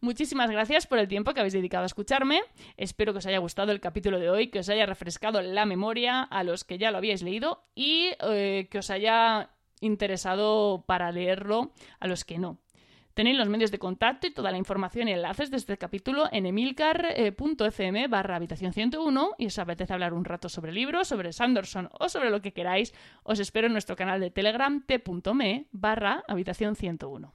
Muchísimas 0.00 0.50
gracias 0.50 0.88
por 0.88 0.98
el 0.98 1.06
tiempo 1.06 1.32
que 1.32 1.38
habéis 1.38 1.54
dedicado 1.54 1.84
a 1.84 1.86
escucharme. 1.86 2.40
Espero 2.76 3.12
que 3.12 3.18
os 3.18 3.26
haya 3.26 3.38
gustado 3.38 3.70
el 3.70 3.78
capítulo 3.78 4.18
de 4.18 4.28
hoy, 4.28 4.48
que 4.48 4.58
os 4.58 4.68
haya 4.68 4.86
refrescado 4.86 5.40
la 5.40 5.66
memoria 5.66 6.20
a 6.20 6.42
los 6.42 6.64
que 6.64 6.78
ya 6.78 6.90
lo 6.90 6.98
habíais 6.98 7.22
leído 7.22 7.62
y 7.76 8.10
eh, 8.28 8.66
que 8.72 8.78
os 8.78 8.90
haya 8.90 9.50
interesado 9.80 10.82
para 10.84 11.12
leerlo 11.12 11.70
a 12.00 12.08
los 12.08 12.24
que 12.24 12.38
no. 12.38 12.58
Tenéis 13.16 13.38
los 13.38 13.48
medios 13.48 13.70
de 13.70 13.78
contacto 13.78 14.26
y 14.26 14.30
toda 14.30 14.50
la 14.50 14.58
información 14.58 15.08
y 15.08 15.12
enlaces 15.12 15.50
de 15.50 15.56
este 15.56 15.78
capítulo 15.78 16.28
en 16.32 16.44
emilcar.fm 16.44 18.08
barra 18.08 18.36
habitación 18.36 18.74
101 18.74 19.30
y 19.38 19.46
os 19.46 19.58
apetece 19.58 19.94
hablar 19.94 20.12
un 20.12 20.26
rato 20.26 20.50
sobre 20.50 20.70
libros, 20.70 21.08
sobre 21.08 21.32
Sanderson 21.32 21.88
o 21.98 22.10
sobre 22.10 22.28
lo 22.28 22.42
que 22.42 22.52
queráis, 22.52 22.92
os 23.22 23.40
espero 23.40 23.68
en 23.68 23.72
nuestro 23.72 23.96
canal 23.96 24.20
de 24.20 24.30
Telegram 24.30 24.82
t.me 24.84 25.64
barra 25.72 26.24
habitación 26.28 26.76
101. 26.76 27.32